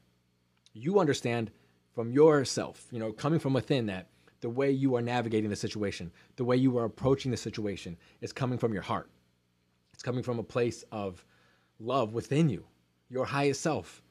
You 0.73 0.99
understand 0.99 1.51
from 1.93 2.11
yourself, 2.11 2.87
you 2.91 2.99
know, 2.99 3.11
coming 3.11 3.39
from 3.39 3.53
within 3.53 3.87
that 3.87 4.07
the 4.41 4.49
way 4.49 4.71
you 4.71 4.95
are 4.95 5.01
navigating 5.01 5.49
the 5.49 5.55
situation, 5.55 6.11
the 6.35 6.43
way 6.43 6.57
you 6.57 6.77
are 6.77 6.85
approaching 6.85 7.31
the 7.31 7.37
situation 7.37 7.95
is 8.21 8.33
coming 8.33 8.57
from 8.57 8.73
your 8.73 8.81
heart. 8.81 9.09
It's 9.93 10.03
coming 10.03 10.23
from 10.23 10.39
a 10.39 10.43
place 10.43 10.83
of 10.91 11.23
love 11.79 12.13
within 12.13 12.49
you, 12.49 12.65
your 13.09 13.25
highest 13.25 13.61
self. 13.61 14.01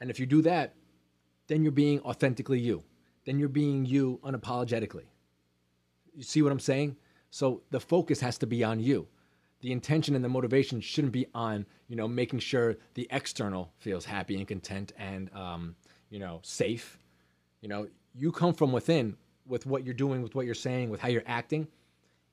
And 0.00 0.10
if 0.10 0.18
you 0.18 0.26
do 0.26 0.42
that, 0.42 0.74
then 1.46 1.62
you're 1.62 1.72
being 1.72 2.00
authentically 2.00 2.58
you. 2.58 2.82
Then 3.26 3.38
you're 3.38 3.48
being 3.48 3.84
you 3.84 4.18
unapologetically. 4.24 5.04
You 6.14 6.22
see 6.22 6.42
what 6.42 6.52
I'm 6.52 6.60
saying? 6.60 6.96
So 7.30 7.62
the 7.70 7.80
focus 7.80 8.20
has 8.20 8.38
to 8.38 8.46
be 8.46 8.64
on 8.64 8.80
you. 8.80 9.08
The 9.60 9.72
intention 9.72 10.14
and 10.14 10.24
the 10.24 10.28
motivation 10.28 10.80
shouldn't 10.80 11.12
be 11.12 11.26
on, 11.34 11.66
you 11.86 11.96
know, 11.96 12.08
making 12.08 12.38
sure 12.38 12.76
the 12.94 13.06
external 13.10 13.72
feels 13.76 14.06
happy 14.06 14.36
and 14.36 14.48
content 14.48 14.92
and, 14.98 15.30
um, 15.34 15.76
you 16.08 16.18
know, 16.18 16.40
safe. 16.42 16.98
You 17.60 17.68
know, 17.68 17.88
you 18.14 18.32
come 18.32 18.54
from 18.54 18.72
within 18.72 19.16
with 19.50 19.66
what 19.66 19.84
you're 19.84 19.92
doing, 19.92 20.22
with 20.22 20.34
what 20.34 20.46
you're 20.46 20.54
saying, 20.54 20.88
with 20.88 21.00
how 21.00 21.08
you're 21.08 21.24
acting, 21.26 21.66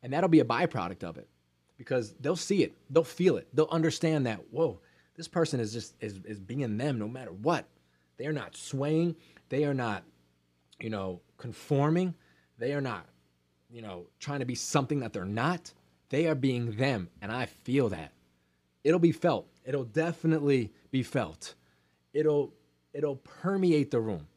and 0.03 0.13
that'll 0.13 0.29
be 0.29 0.39
a 0.39 0.45
byproduct 0.45 1.03
of 1.03 1.17
it 1.17 1.27
because 1.77 2.13
they'll 2.21 2.36
see 2.36 2.63
it, 2.63 2.74
they'll 2.89 3.03
feel 3.03 3.38
it, 3.38 3.47
they'll 3.53 3.67
understand 3.71 4.25
that, 4.27 4.39
whoa, 4.51 4.79
this 5.15 5.27
person 5.27 5.59
is 5.59 5.74
just 5.74 5.95
is, 6.00 6.19
is 6.25 6.39
being 6.39 6.77
them 6.77 7.00
no 7.00 7.07
matter 7.07 7.31
what. 7.31 7.65
They 8.17 8.25
are 8.27 8.33
not 8.33 8.55
swaying, 8.55 9.15
they 9.50 9.65
are 9.65 9.74
not, 9.74 10.03
you 10.79 10.89
know, 10.89 11.21
conforming, 11.38 12.13
they 12.57 12.74
are 12.74 12.81
not, 12.81 13.05
you 13.69 13.81
know, 13.81 14.05
trying 14.19 14.39
to 14.39 14.45
be 14.45 14.55
something 14.55 15.00
that 15.01 15.13
they're 15.13 15.25
not. 15.25 15.74
They 16.09 16.27
are 16.27 16.36
being 16.36 16.77
them, 16.77 17.09
and 17.21 17.31
I 17.31 17.47
feel 17.47 17.89
that. 17.89 18.13
It'll 18.83 19.00
be 19.00 19.12
felt. 19.12 19.47
It'll 19.65 19.83
definitely 19.83 20.71
be 20.91 21.03
felt. 21.03 21.55
It'll 22.13 22.53
it'll 22.93 23.17
permeate 23.17 23.91
the 23.91 24.00
room. 24.00 24.27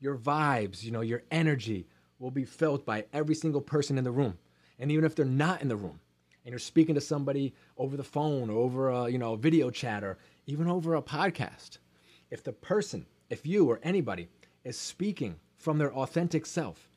Your 0.00 0.16
vibes, 0.16 0.82
you 0.82 0.90
know, 0.90 1.02
your 1.02 1.22
energy, 1.30 1.86
will 2.22 2.30
be 2.30 2.44
felt 2.44 2.86
by 2.86 3.04
every 3.12 3.34
single 3.34 3.60
person 3.60 3.98
in 3.98 4.04
the 4.04 4.10
room. 4.12 4.38
And 4.78 4.92
even 4.92 5.04
if 5.04 5.14
they're 5.16 5.26
not 5.26 5.60
in 5.60 5.68
the 5.68 5.76
room, 5.76 5.98
and 6.44 6.52
you're 6.52 6.58
speaking 6.58 6.94
to 6.94 7.00
somebody 7.00 7.52
over 7.76 7.96
the 7.96 8.04
phone 8.04 8.48
or 8.48 8.58
over 8.58 8.88
a 8.88 9.08
you 9.08 9.18
know 9.18 9.36
video 9.36 9.70
chat 9.70 10.02
or 10.04 10.18
even 10.46 10.68
over 10.68 10.94
a 10.94 11.02
podcast, 11.02 11.78
if 12.30 12.42
the 12.42 12.52
person, 12.52 13.06
if 13.28 13.44
you 13.44 13.68
or 13.68 13.80
anybody 13.82 14.28
is 14.64 14.78
speaking 14.78 15.36
from 15.58 15.78
their 15.78 15.92
authentic 15.92 16.46
self, 16.46 16.88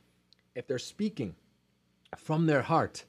if 0.53 0.67
they're 0.67 0.79
speaking 0.79 1.36
from 2.15 2.46
their 2.46 2.62
heart, 2.62 3.03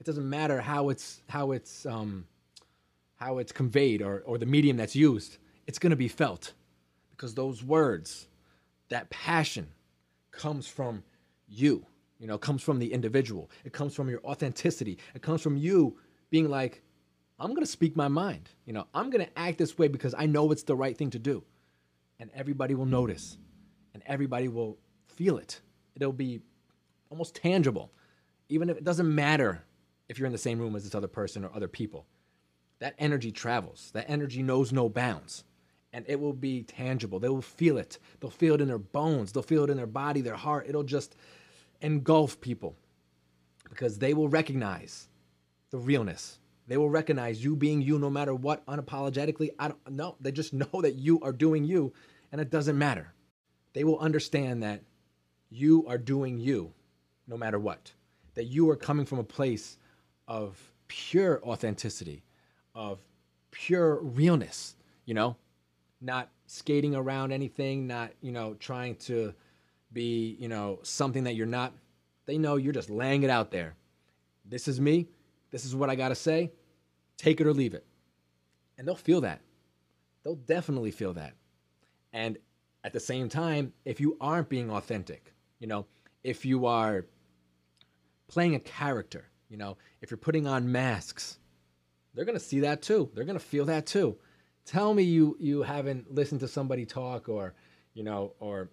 it 0.00 0.06
doesn't 0.06 0.28
matter 0.28 0.60
how 0.60 0.88
it's 0.88 1.22
how 1.28 1.50
it's 1.50 1.84
um, 1.86 2.26
how 3.16 3.38
it's 3.38 3.52
conveyed 3.52 4.00
or 4.00 4.22
or 4.24 4.38
the 4.38 4.46
medium 4.46 4.76
that's 4.76 4.96
used. 4.96 5.38
It's 5.66 5.78
going 5.78 5.90
to 5.90 5.96
be 5.96 6.08
felt 6.08 6.52
because 7.10 7.34
those 7.34 7.64
words, 7.64 8.28
that 8.90 9.10
passion, 9.10 9.68
comes 10.30 10.68
from 10.68 11.02
you. 11.48 11.84
You 12.18 12.26
know, 12.26 12.36
comes 12.36 12.62
from 12.62 12.78
the 12.78 12.92
individual. 12.92 13.50
It 13.64 13.72
comes 13.72 13.94
from 13.94 14.08
your 14.08 14.20
authenticity. 14.24 14.98
It 15.14 15.22
comes 15.22 15.40
from 15.40 15.56
you 15.56 15.98
being 16.30 16.48
like, 16.50 16.82
I'm 17.38 17.50
going 17.50 17.60
to 17.60 17.66
speak 17.66 17.96
my 17.96 18.08
mind. 18.08 18.48
You 18.64 18.72
know, 18.72 18.86
I'm 18.92 19.10
going 19.10 19.24
to 19.24 19.38
act 19.38 19.58
this 19.58 19.78
way 19.78 19.86
because 19.88 20.14
I 20.18 20.26
know 20.26 20.50
it's 20.50 20.64
the 20.64 20.74
right 20.74 20.96
thing 20.96 21.10
to 21.10 21.18
do. 21.18 21.44
And 22.18 22.30
everybody 22.34 22.74
will 22.74 22.86
notice 22.86 23.38
and 23.94 24.02
everybody 24.06 24.48
will 24.48 24.78
feel 25.06 25.38
it. 25.38 25.60
It'll 25.94 26.12
be 26.12 26.40
almost 27.10 27.36
tangible. 27.36 27.92
Even 28.48 28.68
if 28.68 28.76
it 28.76 28.84
doesn't 28.84 29.14
matter 29.14 29.62
if 30.08 30.18
you're 30.18 30.26
in 30.26 30.32
the 30.32 30.38
same 30.38 30.58
room 30.58 30.74
as 30.74 30.84
this 30.84 30.94
other 30.94 31.08
person 31.08 31.44
or 31.44 31.50
other 31.54 31.68
people. 31.68 32.06
That 32.80 32.94
energy 32.98 33.30
travels. 33.30 33.90
That 33.92 34.08
energy 34.08 34.42
knows 34.42 34.72
no 34.72 34.88
bounds. 34.88 35.44
And 35.92 36.04
it 36.08 36.20
will 36.20 36.32
be 36.32 36.62
tangible. 36.62 37.18
They 37.18 37.28
will 37.28 37.42
feel 37.42 37.78
it. 37.78 37.98
They'll 38.20 38.30
feel 38.30 38.54
it 38.54 38.60
in 38.60 38.68
their 38.68 38.78
bones. 38.78 39.32
They'll 39.32 39.42
feel 39.42 39.64
it 39.64 39.70
in 39.70 39.76
their 39.76 39.86
body, 39.86 40.20
their 40.20 40.34
heart. 40.34 40.66
It'll 40.68 40.82
just 40.82 41.16
engulf 41.80 42.40
people 42.40 42.76
because 43.68 43.98
they 43.98 44.14
will 44.14 44.28
recognize 44.28 45.08
the 45.70 45.78
realness. 45.78 46.38
They 46.66 46.76
will 46.76 46.90
recognize 46.90 47.42
you 47.42 47.56
being 47.56 47.80
you 47.80 47.98
no 47.98 48.10
matter 48.10 48.34
what, 48.34 48.64
unapologetically. 48.66 49.50
I 49.58 49.68
don't 49.68 49.90
know. 49.90 50.16
They 50.20 50.32
just 50.32 50.52
know 50.52 50.82
that 50.82 50.94
you 50.96 51.20
are 51.20 51.32
doing 51.32 51.64
you 51.64 51.92
and 52.32 52.40
it 52.40 52.50
doesn't 52.50 52.76
matter. 52.78 53.12
They 53.72 53.84
will 53.84 53.98
understand 53.98 54.62
that 54.62 54.82
you 55.50 55.86
are 55.86 55.98
doing 55.98 56.38
you 56.38 56.72
no 57.26 57.36
matter 57.36 57.58
what. 57.58 57.92
That 58.34 58.44
you 58.44 58.68
are 58.70 58.76
coming 58.76 59.06
from 59.06 59.18
a 59.18 59.24
place 59.24 59.78
of 60.26 60.58
pure 60.88 61.42
authenticity, 61.44 62.24
of 62.74 62.98
pure 63.50 64.00
realness, 64.02 64.76
you 65.04 65.14
know, 65.14 65.36
not 66.00 66.30
skating 66.46 66.94
around 66.94 67.32
anything, 67.32 67.86
not, 67.86 68.12
you 68.20 68.32
know, 68.32 68.54
trying 68.54 68.94
to 68.96 69.34
be, 69.92 70.36
you 70.38 70.48
know, 70.48 70.80
something 70.82 71.24
that 71.24 71.34
you're 71.34 71.46
not. 71.46 71.72
They 72.26 72.38
know 72.38 72.56
you're 72.56 72.72
just 72.72 72.90
laying 72.90 73.22
it 73.22 73.30
out 73.30 73.50
there. 73.50 73.74
This 74.44 74.68
is 74.68 74.80
me. 74.80 75.08
This 75.50 75.64
is 75.64 75.74
what 75.74 75.90
I 75.90 75.94
got 75.94 76.08
to 76.08 76.14
say. 76.14 76.52
Take 77.16 77.40
it 77.40 77.46
or 77.46 77.54
leave 77.54 77.74
it. 77.74 77.86
And 78.76 78.86
they'll 78.86 78.94
feel 78.94 79.22
that. 79.22 79.40
They'll 80.22 80.36
definitely 80.36 80.90
feel 80.90 81.14
that. 81.14 81.34
And 82.12 82.38
at 82.84 82.92
the 82.92 83.00
same 83.00 83.28
time, 83.28 83.72
if 83.84 84.00
you 84.00 84.16
aren't 84.20 84.48
being 84.48 84.70
authentic, 84.70 85.32
you 85.58 85.66
know, 85.66 85.86
if 86.22 86.44
you 86.44 86.66
are 86.66 87.06
playing 88.28 88.54
a 88.54 88.60
character, 88.60 89.24
you 89.48 89.56
know, 89.56 89.76
if 90.00 90.10
you're 90.10 90.18
putting 90.18 90.46
on 90.46 90.70
masks, 90.70 91.38
they're 92.14 92.24
going 92.24 92.38
to 92.38 92.44
see 92.44 92.60
that 92.60 92.82
too. 92.82 93.10
They're 93.14 93.24
going 93.24 93.38
to 93.38 93.44
feel 93.44 93.64
that 93.66 93.86
too. 93.86 94.16
Tell 94.64 94.92
me 94.92 95.02
you 95.02 95.36
you 95.40 95.62
haven't 95.62 96.14
listened 96.14 96.40
to 96.40 96.48
somebody 96.48 96.84
talk 96.84 97.28
or, 97.28 97.54
you 97.94 98.04
know, 98.04 98.34
or 98.38 98.70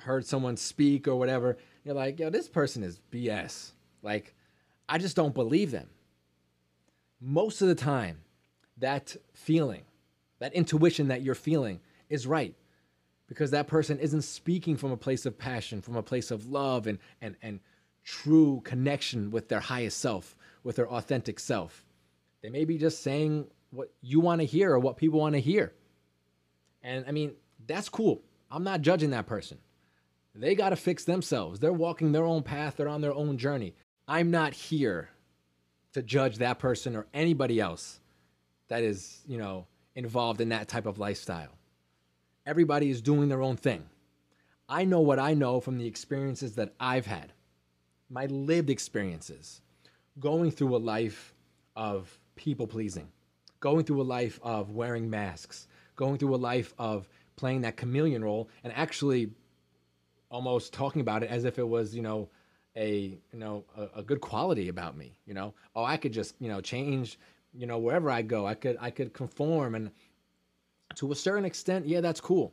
heard 0.00 0.26
someone 0.26 0.56
speak 0.56 1.08
or 1.08 1.16
whatever, 1.16 1.56
you're 1.84 1.94
like, 1.94 2.18
yo, 2.18 2.30
this 2.30 2.48
person 2.48 2.82
is 2.82 3.00
BS. 3.12 3.72
Like, 4.02 4.34
I 4.88 4.98
just 4.98 5.16
don't 5.16 5.34
believe 5.34 5.70
them. 5.70 5.88
Most 7.20 7.62
of 7.62 7.68
the 7.68 7.74
time, 7.74 8.18
that 8.78 9.16
feeling, 9.32 9.82
that 10.40 10.52
intuition 10.52 11.08
that 11.08 11.22
you're 11.22 11.34
feeling 11.34 11.80
is 12.08 12.26
right 12.26 12.54
because 13.28 13.50
that 13.52 13.66
person 13.66 13.98
isn't 13.98 14.22
speaking 14.22 14.76
from 14.76 14.90
a 14.90 14.96
place 14.96 15.24
of 15.24 15.38
passion, 15.38 15.80
from 15.80 15.96
a 15.96 16.02
place 16.02 16.30
of 16.30 16.50
love 16.50 16.86
and, 16.86 16.98
and, 17.20 17.36
and 17.42 17.60
true 18.04 18.60
connection 18.64 19.30
with 19.30 19.48
their 19.48 19.60
highest 19.60 19.98
self, 19.98 20.36
with 20.62 20.76
their 20.76 20.88
authentic 20.88 21.40
self. 21.40 21.84
They 22.42 22.50
may 22.50 22.64
be 22.64 22.76
just 22.76 23.02
saying 23.02 23.46
what 23.70 23.90
you 24.02 24.20
want 24.20 24.40
to 24.40 24.46
hear 24.46 24.72
or 24.72 24.78
what 24.78 24.96
people 24.96 25.20
want 25.20 25.34
to 25.34 25.40
hear. 25.40 25.72
And 26.82 27.04
I 27.08 27.12
mean, 27.12 27.32
that's 27.66 27.88
cool. 27.88 28.20
I'm 28.50 28.64
not 28.64 28.82
judging 28.82 29.10
that 29.10 29.26
person. 29.26 29.58
They 30.34 30.54
got 30.54 30.70
to 30.70 30.76
fix 30.76 31.04
themselves. 31.04 31.60
They're 31.60 31.72
walking 31.72 32.12
their 32.12 32.24
own 32.24 32.42
path, 32.42 32.76
they're 32.76 32.88
on 32.88 33.00
their 33.00 33.14
own 33.14 33.38
journey. 33.38 33.74
I'm 34.06 34.30
not 34.30 34.52
here 34.52 35.10
to 35.92 36.02
judge 36.02 36.38
that 36.38 36.58
person 36.58 36.96
or 36.96 37.06
anybody 37.14 37.60
else 37.60 38.00
that 38.68 38.82
is, 38.82 39.20
you 39.26 39.38
know, 39.38 39.66
involved 39.94 40.40
in 40.40 40.48
that 40.48 40.68
type 40.68 40.86
of 40.86 40.98
lifestyle. 40.98 41.52
Everybody 42.46 42.90
is 42.90 43.00
doing 43.00 43.28
their 43.28 43.42
own 43.42 43.56
thing. 43.56 43.84
I 44.68 44.84
know 44.84 45.00
what 45.00 45.18
I 45.18 45.34
know 45.34 45.60
from 45.60 45.78
the 45.78 45.86
experiences 45.86 46.54
that 46.54 46.74
I've 46.80 47.06
had, 47.06 47.32
my 48.10 48.26
lived 48.26 48.70
experiences, 48.70 49.60
going 50.18 50.50
through 50.50 50.74
a 50.74 50.78
life 50.78 51.34
of 51.76 52.18
people 52.34 52.66
pleasing, 52.66 53.08
going 53.60 53.84
through 53.84 54.00
a 54.00 54.04
life 54.04 54.40
of 54.42 54.70
wearing 54.70 55.08
masks, 55.08 55.68
going 55.96 56.18
through 56.18 56.34
a 56.34 56.36
life 56.36 56.74
of 56.78 57.08
playing 57.36 57.62
that 57.62 57.76
chameleon 57.76 58.24
role 58.24 58.48
and 58.62 58.72
actually 58.74 59.30
almost 60.34 60.72
talking 60.72 61.00
about 61.00 61.22
it 61.22 61.30
as 61.30 61.44
if 61.44 61.58
it 61.60 61.68
was, 61.68 61.94
you 61.94 62.02
know, 62.02 62.28
a 62.76 63.16
you 63.32 63.38
know 63.38 63.64
a, 63.76 64.00
a, 64.00 64.02
good 64.02 64.20
quality 64.20 64.68
about 64.68 64.96
me. 64.96 65.16
You 65.26 65.34
know, 65.34 65.54
oh, 65.76 65.84
I 65.84 65.96
could 65.96 66.12
just 66.12 66.34
you 66.40 66.48
know 66.48 66.60
change. 66.60 67.18
You 67.54 67.68
know, 67.68 67.78
wherever 67.78 68.10
I 68.10 68.22
go, 68.22 68.44
I 68.44 68.54
could 68.54 68.76
I 68.80 68.90
could 68.90 69.12
conform, 69.12 69.76
and 69.76 69.92
to 70.96 71.12
a 71.12 71.14
certain 71.14 71.44
extent, 71.44 71.86
yeah, 71.86 72.00
that's 72.00 72.20
cool. 72.20 72.52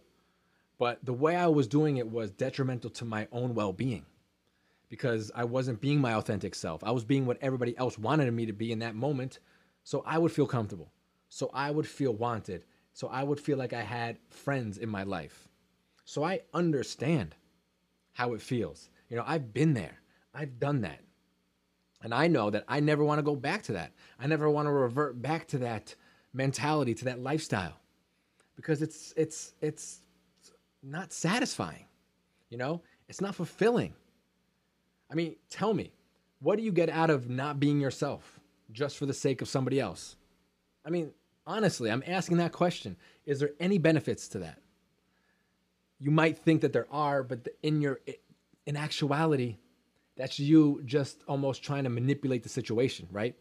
But 0.77 1.03
the 1.03 1.13
way 1.13 1.35
I 1.35 1.47
was 1.47 1.67
doing 1.67 1.97
it 1.97 2.07
was 2.07 2.29
detrimental 2.29 2.91
to 2.91 3.05
my 3.05 3.27
own 3.31 3.55
well 3.55 3.73
being 3.73 4.05
because 4.89 5.31
I 5.33 5.43
wasn't 5.43 5.81
being 5.81 5.99
my 5.99 6.13
authentic 6.13 6.53
self. 6.53 6.83
I 6.83 6.91
was 6.91 7.03
being 7.03 7.25
what 7.25 7.37
everybody 7.41 7.75
else 7.77 7.97
wanted 7.97 8.31
me 8.31 8.45
to 8.45 8.53
be 8.53 8.71
in 8.71 8.79
that 8.79 8.93
moment. 8.93 9.39
So 9.83 10.03
I 10.05 10.19
would 10.19 10.31
feel 10.31 10.45
comfortable. 10.45 10.91
So 11.29 11.49
I 11.53 11.71
would 11.71 11.87
feel 11.87 12.13
wanted. 12.13 12.65
So 12.93 13.07
I 13.07 13.23
would 13.23 13.39
feel 13.39 13.57
like 13.57 13.73
I 13.73 13.81
had 13.81 14.17
friends 14.29 14.77
in 14.77 14.89
my 14.89 15.03
life. 15.03 15.47
So 16.03 16.23
I 16.23 16.41
understand 16.53 17.35
how 18.13 18.33
it 18.33 18.41
feels. 18.41 18.89
You 19.09 19.17
know, 19.17 19.23
I've 19.25 19.53
been 19.53 19.73
there, 19.73 19.99
I've 20.33 20.59
done 20.59 20.81
that. 20.81 20.99
And 22.03 22.13
I 22.13 22.27
know 22.27 22.49
that 22.49 22.65
I 22.67 22.79
never 22.79 23.03
want 23.03 23.19
to 23.19 23.23
go 23.23 23.35
back 23.35 23.63
to 23.63 23.73
that. 23.73 23.91
I 24.19 24.25
never 24.25 24.49
want 24.49 24.67
to 24.67 24.71
revert 24.71 25.21
back 25.21 25.47
to 25.49 25.59
that 25.59 25.95
mentality, 26.33 26.95
to 26.95 27.05
that 27.05 27.21
lifestyle. 27.21 27.79
Because 28.55 28.81
it's 28.81 29.13
it's 29.15 29.53
it's 29.61 30.01
not 30.81 31.13
satisfying. 31.13 31.85
You 32.49 32.57
know, 32.57 32.81
it's 33.07 33.21
not 33.21 33.35
fulfilling. 33.35 33.93
I 35.11 35.15
mean, 35.15 35.35
tell 35.49 35.73
me, 35.73 35.91
what 36.39 36.57
do 36.57 36.63
you 36.63 36.71
get 36.71 36.89
out 36.89 37.09
of 37.09 37.29
not 37.29 37.59
being 37.59 37.79
yourself 37.79 38.39
just 38.71 38.97
for 38.97 39.05
the 39.05 39.13
sake 39.13 39.41
of 39.41 39.47
somebody 39.47 39.79
else? 39.79 40.15
I 40.85 40.89
mean, 40.89 41.11
honestly, 41.45 41.91
I'm 41.91 42.03
asking 42.07 42.37
that 42.37 42.51
question. 42.51 42.95
Is 43.25 43.39
there 43.39 43.51
any 43.59 43.77
benefits 43.77 44.27
to 44.29 44.39
that? 44.39 44.60
You 46.01 46.09
might 46.09 46.39
think 46.39 46.61
that 46.61 46.73
there 46.73 46.87
are, 46.91 47.21
but 47.21 47.47
in 47.61 47.79
your 47.79 48.01
in 48.65 48.75
actuality, 48.75 49.57
that's 50.17 50.39
you 50.39 50.81
just 50.83 51.23
almost 51.27 51.63
trying 51.63 51.83
to 51.83 51.89
manipulate 51.89 52.41
the 52.41 52.49
situation, 52.49 53.07
right? 53.11 53.35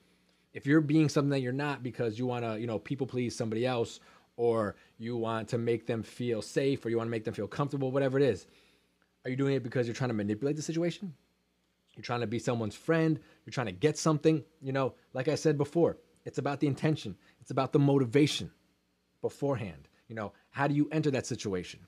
If 0.52 0.66
you're 0.66 0.82
being 0.82 1.08
something 1.08 1.30
that 1.30 1.40
you're 1.40 1.52
not 1.52 1.82
because 1.82 2.18
you 2.18 2.26
want 2.26 2.44
to, 2.44 2.60
you 2.60 2.66
know, 2.66 2.78
people 2.78 3.06
please 3.06 3.34
somebody 3.34 3.64
else 3.64 3.98
or 4.36 4.76
you 4.98 5.16
want 5.16 5.48
to 5.48 5.58
make 5.58 5.86
them 5.86 6.02
feel 6.02 6.42
safe 6.42 6.84
or 6.84 6.90
you 6.90 6.98
want 6.98 7.06
to 7.06 7.10
make 7.10 7.24
them 7.24 7.34
feel 7.34 7.46
comfortable, 7.46 7.90
whatever 7.92 8.18
it 8.18 8.24
is. 8.24 8.46
Are 9.24 9.30
you 9.30 9.36
doing 9.36 9.54
it 9.54 9.62
because 9.62 9.86
you're 9.86 9.94
trying 9.94 10.10
to 10.10 10.14
manipulate 10.14 10.56
the 10.56 10.62
situation? 10.62 11.14
You're 11.94 12.02
trying 12.02 12.20
to 12.20 12.26
be 12.26 12.38
someone's 12.38 12.74
friend, 12.74 13.18
you're 13.44 13.52
trying 13.52 13.66
to 13.66 13.72
get 13.72 13.98
something, 13.98 14.44
you 14.60 14.72
know, 14.72 14.94
like 15.12 15.28
I 15.28 15.34
said 15.34 15.58
before, 15.58 15.96
it's 16.24 16.38
about 16.38 16.60
the 16.60 16.66
intention. 16.66 17.16
It's 17.40 17.50
about 17.50 17.72
the 17.72 17.78
motivation 17.78 18.50
beforehand. 19.22 19.88
You 20.08 20.14
know, 20.14 20.32
how 20.50 20.66
do 20.66 20.74
you 20.74 20.88
enter 20.92 21.10
that 21.12 21.26
situation? 21.26 21.80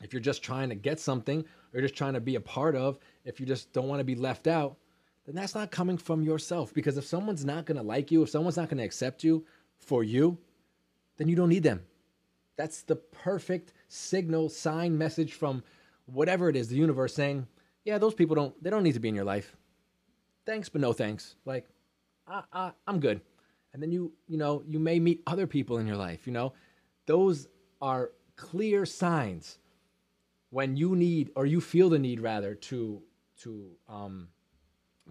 If 0.00 0.12
you're 0.12 0.20
just 0.20 0.42
trying 0.42 0.68
to 0.70 0.74
get 0.74 0.98
something 0.98 1.44
or 1.74 1.80
just 1.80 1.96
trying 1.96 2.14
to 2.14 2.20
be 2.20 2.36
a 2.36 2.40
part 2.40 2.74
of, 2.74 2.98
if 3.24 3.40
you 3.40 3.46
just 3.46 3.72
don't 3.72 3.88
want 3.88 4.00
to 4.00 4.04
be 4.04 4.14
left 4.14 4.46
out, 4.46 4.76
then 5.26 5.34
that's 5.34 5.54
not 5.54 5.70
coming 5.70 5.96
from 5.96 6.22
yourself. 6.22 6.74
Because 6.74 6.96
if 6.96 7.06
someone's 7.06 7.44
not 7.44 7.66
going 7.66 7.76
to 7.76 7.82
like 7.82 8.10
you, 8.10 8.22
if 8.22 8.30
someone's 8.30 8.56
not 8.56 8.68
going 8.68 8.78
to 8.78 8.84
accept 8.84 9.22
you 9.22 9.44
for 9.78 10.02
you, 10.02 10.38
then 11.16 11.28
you 11.28 11.36
don't 11.36 11.48
need 11.48 11.62
them. 11.62 11.82
That's 12.56 12.82
the 12.82 12.96
perfect 12.96 13.72
signal, 13.88 14.48
sign, 14.48 14.98
message 14.98 15.34
from 15.34 15.62
whatever 16.06 16.48
it 16.48 16.56
is, 16.56 16.68
the 16.68 16.76
universe 16.76 17.14
saying, 17.14 17.46
yeah, 17.84 17.98
those 17.98 18.14
people 18.14 18.36
don't, 18.36 18.62
they 18.62 18.70
don't 18.70 18.82
need 18.82 18.94
to 18.94 19.00
be 19.00 19.08
in 19.08 19.14
your 19.14 19.24
life. 19.24 19.56
Thanks, 20.44 20.68
but 20.68 20.80
no 20.80 20.92
thanks. 20.92 21.36
Like, 21.44 21.66
I, 22.26 22.42
I, 22.52 22.72
I'm 22.86 23.00
good. 23.00 23.20
And 23.72 23.82
then 23.82 23.90
you, 23.90 24.12
you 24.28 24.36
know, 24.36 24.62
you 24.66 24.78
may 24.78 24.98
meet 24.98 25.22
other 25.26 25.46
people 25.46 25.78
in 25.78 25.86
your 25.86 25.96
life, 25.96 26.26
you 26.26 26.32
know, 26.32 26.52
those 27.06 27.48
are 27.80 28.10
clear 28.36 28.84
signs 28.86 29.58
when 30.52 30.76
you 30.76 30.94
need, 30.94 31.30
or 31.34 31.46
you 31.46 31.62
feel 31.62 31.88
the 31.88 31.98
need 31.98 32.20
rather 32.20 32.54
to, 32.54 33.02
to, 33.38 33.70
um, 33.88 34.28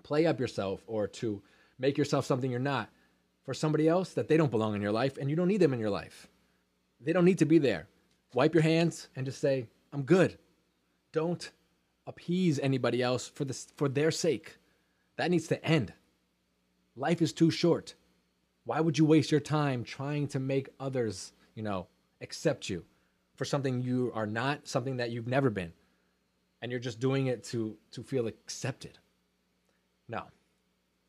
play 0.03 0.27
up 0.27 0.39
yourself 0.39 0.83
or 0.85 1.07
to 1.07 1.41
make 1.79 1.97
yourself 1.97 2.25
something 2.25 2.51
you're 2.51 2.59
not 2.59 2.89
for 3.43 3.55
somebody 3.55 3.87
else 3.87 4.13
that 4.13 4.27
they 4.27 4.37
don't 4.37 4.51
belong 4.51 4.75
in 4.75 4.81
your 4.83 4.91
life 4.91 5.17
and 5.17 5.31
you 5.31 5.35
don't 5.35 5.47
need 5.47 5.59
them 5.59 5.73
in 5.73 5.79
your 5.79 5.89
life. 5.89 6.27
They 6.99 7.11
don't 7.11 7.25
need 7.25 7.39
to 7.39 7.45
be 7.45 7.57
there. 7.57 7.87
Wipe 8.35 8.53
your 8.53 8.61
hands 8.61 9.09
and 9.15 9.25
just 9.25 9.41
say, 9.41 9.65
I'm 9.91 10.03
good. 10.03 10.37
Don't 11.11 11.49
appease 12.05 12.59
anybody 12.59 13.01
else 13.01 13.27
for, 13.27 13.43
this, 13.43 13.67
for 13.75 13.89
their 13.89 14.11
sake. 14.11 14.57
That 15.17 15.31
needs 15.31 15.47
to 15.47 15.65
end. 15.65 15.91
Life 16.95 17.19
is 17.19 17.33
too 17.33 17.49
short. 17.49 17.95
Why 18.63 18.79
would 18.79 18.99
you 18.99 19.05
waste 19.05 19.31
your 19.31 19.39
time 19.39 19.83
trying 19.83 20.27
to 20.29 20.39
make 20.39 20.69
others, 20.79 21.33
you 21.55 21.63
know, 21.63 21.87
accept 22.21 22.69
you 22.69 22.85
for 23.41 23.45
something 23.45 23.81
you 23.81 24.11
are 24.13 24.27
not, 24.27 24.67
something 24.67 24.97
that 24.97 25.09
you've 25.09 25.25
never 25.25 25.49
been, 25.49 25.73
and 26.61 26.71
you're 26.71 26.79
just 26.79 26.99
doing 26.99 27.25
it 27.25 27.43
to 27.43 27.75
to 27.89 28.03
feel 28.03 28.27
accepted? 28.27 28.99
No. 30.07 30.25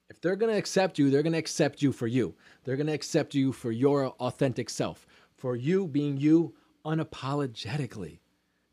If 0.09 0.19
they're 0.23 0.35
going 0.37 0.51
to 0.51 0.57
accept 0.57 0.99
you, 0.99 1.11
they're 1.11 1.23
going 1.23 1.35
to 1.35 1.39
accept 1.39 1.83
you 1.83 1.93
for 1.93 2.07
you. 2.07 2.35
They're 2.65 2.77
going 2.77 2.87
to 2.87 2.95
accept 2.95 3.35
you 3.35 3.53
for 3.53 3.71
your 3.71 4.07
authentic 4.13 4.71
self, 4.71 5.07
for 5.37 5.57
you 5.57 5.87
being 5.87 6.17
you 6.17 6.55
unapologetically. 6.87 8.21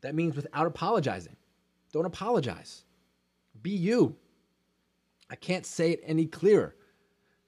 That 0.00 0.14
means 0.14 0.36
without 0.36 0.66
apologizing. 0.66 1.36
Don't 1.92 2.06
apologize. 2.06 2.86
Be 3.60 3.72
you. 3.72 4.16
I 5.28 5.36
can't 5.36 5.66
say 5.66 5.90
it 5.90 6.00
any 6.02 6.24
clearer, 6.24 6.76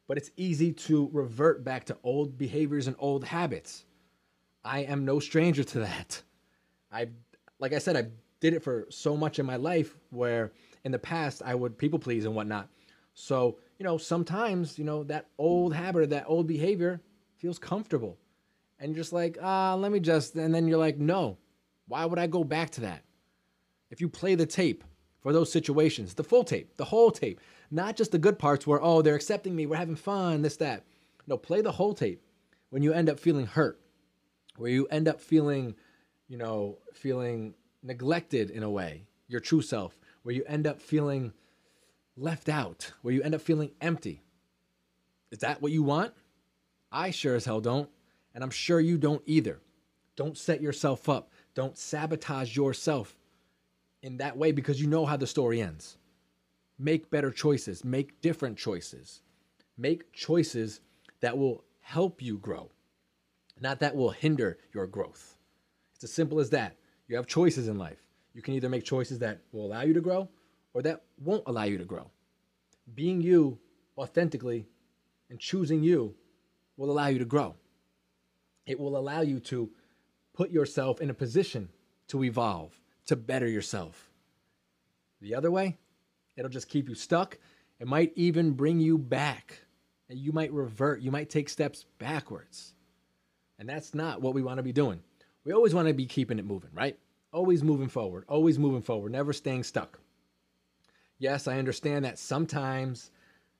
but 0.08 0.18
it's 0.18 0.30
easy 0.36 0.74
to 0.74 1.08
revert 1.10 1.64
back 1.64 1.86
to 1.86 1.96
old 2.04 2.36
behaviors 2.36 2.86
and 2.86 2.96
old 2.98 3.24
habits. 3.24 3.86
I 4.64 4.80
am 4.80 5.04
no 5.04 5.18
stranger 5.18 5.64
to 5.64 5.80
that. 5.80 6.22
I, 6.92 7.08
like 7.58 7.72
I 7.72 7.78
said, 7.78 7.96
I 7.96 8.06
did 8.40 8.54
it 8.54 8.62
for 8.62 8.86
so 8.90 9.16
much 9.16 9.38
in 9.38 9.46
my 9.46 9.56
life 9.56 9.96
where 10.10 10.52
in 10.84 10.92
the 10.92 10.98
past 10.98 11.42
I 11.44 11.54
would 11.54 11.78
people 11.78 11.98
please 11.98 12.24
and 12.24 12.34
whatnot. 12.34 12.68
So, 13.14 13.58
you 13.78 13.84
know, 13.84 13.98
sometimes, 13.98 14.78
you 14.78 14.84
know, 14.84 15.04
that 15.04 15.26
old 15.38 15.74
habit 15.74 16.02
or 16.02 16.06
that 16.06 16.24
old 16.26 16.46
behavior 16.46 17.00
feels 17.36 17.58
comfortable. 17.58 18.18
And 18.78 18.90
you're 18.90 19.02
just 19.02 19.12
like, 19.12 19.38
ah, 19.42 19.74
let 19.74 19.92
me 19.92 20.00
just, 20.00 20.34
and 20.34 20.54
then 20.54 20.66
you're 20.66 20.78
like, 20.78 20.98
no, 20.98 21.38
why 21.88 22.04
would 22.04 22.18
I 22.18 22.26
go 22.26 22.42
back 22.42 22.70
to 22.70 22.80
that? 22.82 23.04
If 23.90 24.00
you 24.00 24.08
play 24.08 24.34
the 24.34 24.46
tape 24.46 24.84
for 25.20 25.32
those 25.32 25.52
situations, 25.52 26.14
the 26.14 26.24
full 26.24 26.44
tape, 26.44 26.76
the 26.76 26.84
whole 26.84 27.10
tape, 27.10 27.40
not 27.70 27.96
just 27.96 28.12
the 28.12 28.18
good 28.18 28.38
parts 28.38 28.66
where, 28.66 28.82
oh, 28.82 29.02
they're 29.02 29.14
accepting 29.14 29.54
me, 29.54 29.66
we're 29.66 29.76
having 29.76 29.96
fun, 29.96 30.42
this, 30.42 30.56
that. 30.56 30.84
No, 31.26 31.36
play 31.36 31.60
the 31.60 31.72
whole 31.72 31.94
tape 31.94 32.22
when 32.70 32.82
you 32.82 32.92
end 32.92 33.10
up 33.10 33.20
feeling 33.20 33.46
hurt, 33.46 33.78
where 34.56 34.70
you 34.70 34.86
end 34.86 35.08
up 35.08 35.20
feeling, 35.20 35.74
you 36.28 36.36
know, 36.36 36.78
feeling 36.92 37.54
neglected 37.82 38.50
in 38.50 38.62
a 38.62 38.70
way, 38.70 39.06
your 39.28 39.40
true 39.40 39.62
self, 39.62 39.98
where 40.22 40.34
you 40.34 40.44
end 40.46 40.66
up 40.66 40.80
feeling 40.80 41.32
left 42.16 42.48
out, 42.48 42.92
where 43.02 43.14
you 43.14 43.22
end 43.22 43.34
up 43.34 43.40
feeling 43.40 43.70
empty. 43.80 44.22
Is 45.30 45.38
that 45.38 45.62
what 45.62 45.72
you 45.72 45.82
want? 45.82 46.12
I 46.90 47.10
sure 47.10 47.34
as 47.34 47.44
hell 47.44 47.60
don't. 47.60 47.88
And 48.34 48.44
I'm 48.44 48.50
sure 48.50 48.80
you 48.80 48.98
don't 48.98 49.22
either. 49.26 49.60
Don't 50.16 50.36
set 50.36 50.60
yourself 50.60 51.08
up. 51.08 51.30
Don't 51.54 51.76
sabotage 51.76 52.56
yourself 52.56 53.16
in 54.02 54.18
that 54.18 54.36
way 54.36 54.52
because 54.52 54.80
you 54.80 54.86
know 54.86 55.06
how 55.06 55.16
the 55.16 55.26
story 55.26 55.60
ends. 55.60 55.96
Make 56.78 57.10
better 57.10 57.30
choices, 57.30 57.84
make 57.84 58.20
different 58.20 58.58
choices, 58.58 59.20
make 59.76 60.12
choices 60.12 60.80
that 61.20 61.38
will 61.38 61.64
help 61.80 62.20
you 62.20 62.38
grow, 62.38 62.70
not 63.62 63.78
that 63.80 63.94
will 63.94 64.10
hinder 64.10 64.58
your 64.74 64.86
growth. 64.86 65.36
It's 65.94 66.04
as 66.04 66.12
simple 66.12 66.40
as 66.40 66.50
that. 66.50 66.76
You 67.06 67.16
have 67.16 67.26
choices 67.26 67.68
in 67.68 67.78
life. 67.78 67.98
You 68.34 68.42
can 68.42 68.54
either 68.54 68.68
make 68.68 68.84
choices 68.84 69.20
that 69.20 69.38
will 69.52 69.66
allow 69.66 69.82
you 69.82 69.94
to 69.94 70.00
grow 70.00 70.28
or 70.74 70.82
that 70.82 71.02
won't 71.18 71.44
allow 71.46 71.64
you 71.64 71.78
to 71.78 71.84
grow. 71.84 72.10
Being 72.94 73.20
you 73.20 73.58
authentically 73.96 74.66
and 75.30 75.38
choosing 75.38 75.84
you 75.84 76.14
will 76.76 76.90
allow 76.90 77.06
you 77.06 77.20
to 77.20 77.24
grow. 77.24 77.54
It 78.66 78.80
will 78.80 78.96
allow 78.96 79.20
you 79.20 79.38
to 79.40 79.70
put 80.32 80.50
yourself 80.50 81.00
in 81.00 81.10
a 81.10 81.14
position 81.14 81.68
to 82.08 82.24
evolve, 82.24 82.72
to 83.06 83.16
better 83.16 83.46
yourself. 83.46 84.10
The 85.20 85.34
other 85.34 85.50
way, 85.50 85.78
it'll 86.36 86.50
just 86.50 86.68
keep 86.68 86.88
you 86.88 86.94
stuck. 86.94 87.38
It 87.78 87.86
might 87.86 88.12
even 88.16 88.52
bring 88.52 88.80
you 88.80 88.98
back. 88.98 89.60
And 90.08 90.18
you 90.18 90.32
might 90.32 90.52
revert, 90.52 91.00
you 91.00 91.10
might 91.10 91.30
take 91.30 91.48
steps 91.48 91.86
backwards. 91.98 92.74
And 93.62 93.68
that's 93.68 93.94
not 93.94 94.20
what 94.20 94.34
we 94.34 94.42
want 94.42 94.56
to 94.56 94.64
be 94.64 94.72
doing. 94.72 95.00
We 95.44 95.52
always 95.52 95.72
want 95.72 95.86
to 95.86 95.94
be 95.94 96.04
keeping 96.04 96.40
it 96.40 96.44
moving, 96.44 96.70
right? 96.74 96.98
Always 97.32 97.62
moving 97.62 97.88
forward, 97.88 98.24
always 98.26 98.58
moving 98.58 98.82
forward, 98.82 99.12
never 99.12 99.32
staying 99.32 99.62
stuck. 99.62 100.00
Yes, 101.20 101.46
I 101.46 101.60
understand 101.60 102.04
that 102.04 102.18
sometimes, 102.18 103.12